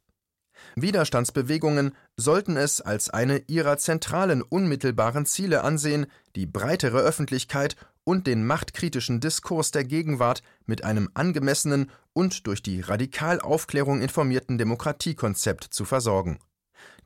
Widerstandsbewegungen 0.76 1.96
sollten 2.16 2.58
es 2.58 2.80
als 2.80 3.10
eine 3.10 3.40
ihrer 3.48 3.78
zentralen 3.78 4.42
unmittelbaren 4.44 5.26
Ziele 5.26 5.64
ansehen, 5.64 6.06
die 6.36 6.46
breitere 6.46 7.00
Öffentlichkeit 7.00 7.76
und 8.04 8.28
den 8.28 8.46
machtkritischen 8.46 9.20
Diskurs 9.20 9.72
der 9.72 9.84
Gegenwart 9.84 10.44
mit 10.66 10.84
einem 10.84 11.10
angemessenen 11.16 11.90
und 12.14 12.46
durch 12.46 12.62
die 12.62 12.82
Radikalaufklärung 12.82 14.00
informierten 14.00 14.60
Demokratiekonzept 14.60 15.64
zu 15.64 15.86
versorgen 15.86 16.38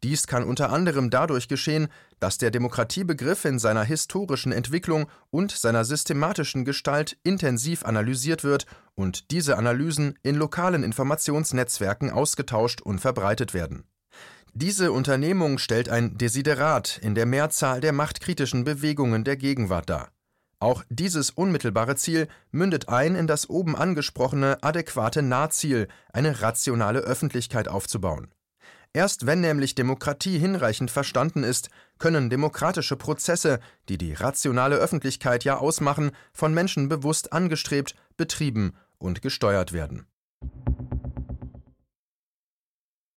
dies 0.03 0.27
kann 0.27 0.43
unter 0.43 0.71
anderem 0.71 1.09
dadurch 1.09 1.47
geschehen, 1.47 1.89
dass 2.19 2.37
der 2.37 2.51
Demokratiebegriff 2.51 3.45
in 3.45 3.59
seiner 3.59 3.83
historischen 3.83 4.51
Entwicklung 4.51 5.07
und 5.29 5.51
seiner 5.51 5.85
systematischen 5.85 6.65
Gestalt 6.65 7.17
intensiv 7.23 7.85
analysiert 7.85 8.43
wird 8.43 8.65
und 8.95 9.31
diese 9.31 9.57
Analysen 9.57 10.17
in 10.23 10.35
lokalen 10.35 10.83
Informationsnetzwerken 10.83 12.11
ausgetauscht 12.11 12.81
und 12.81 12.99
verbreitet 12.99 13.53
werden. 13.53 13.83
Diese 14.53 14.91
Unternehmung 14.91 15.57
stellt 15.57 15.89
ein 15.89 16.17
Desiderat 16.17 16.99
in 17.03 17.15
der 17.15 17.25
Mehrzahl 17.25 17.81
der 17.81 17.93
machtkritischen 17.93 18.63
Bewegungen 18.63 19.23
der 19.23 19.37
Gegenwart 19.37 19.89
dar. 19.89 20.09
Auch 20.59 20.83
dieses 20.89 21.29
unmittelbare 21.29 21.95
Ziel 21.95 22.27
mündet 22.51 22.89
ein 22.89 23.15
in 23.15 23.27
das 23.27 23.49
oben 23.49 23.77
angesprochene 23.77 24.57
adäquate 24.61 25.21
Nahziel, 25.21 25.87
eine 26.11 26.41
rationale 26.41 26.99
Öffentlichkeit 26.99 27.69
aufzubauen. 27.69 28.27
Erst 28.93 29.27
wenn 29.27 29.41
nämlich 29.41 29.75
Demokratie 29.75 30.39
hinreichend 30.39 30.89
verstanden 30.89 31.43
ist, 31.43 31.69
können 31.99 32.29
demokratische 32.29 32.95
Prozesse, 32.95 33.59
die 33.87 33.97
die 33.97 34.13
rationale 34.13 34.77
Öffentlichkeit 34.77 35.43
ja 35.43 35.57
ausmachen, 35.57 36.11
von 36.33 36.53
Menschen 36.53 36.89
bewusst 36.89 37.31
angestrebt, 37.31 37.95
betrieben 38.17 38.73
und 38.97 39.21
gesteuert 39.21 39.73
werden 39.73 40.07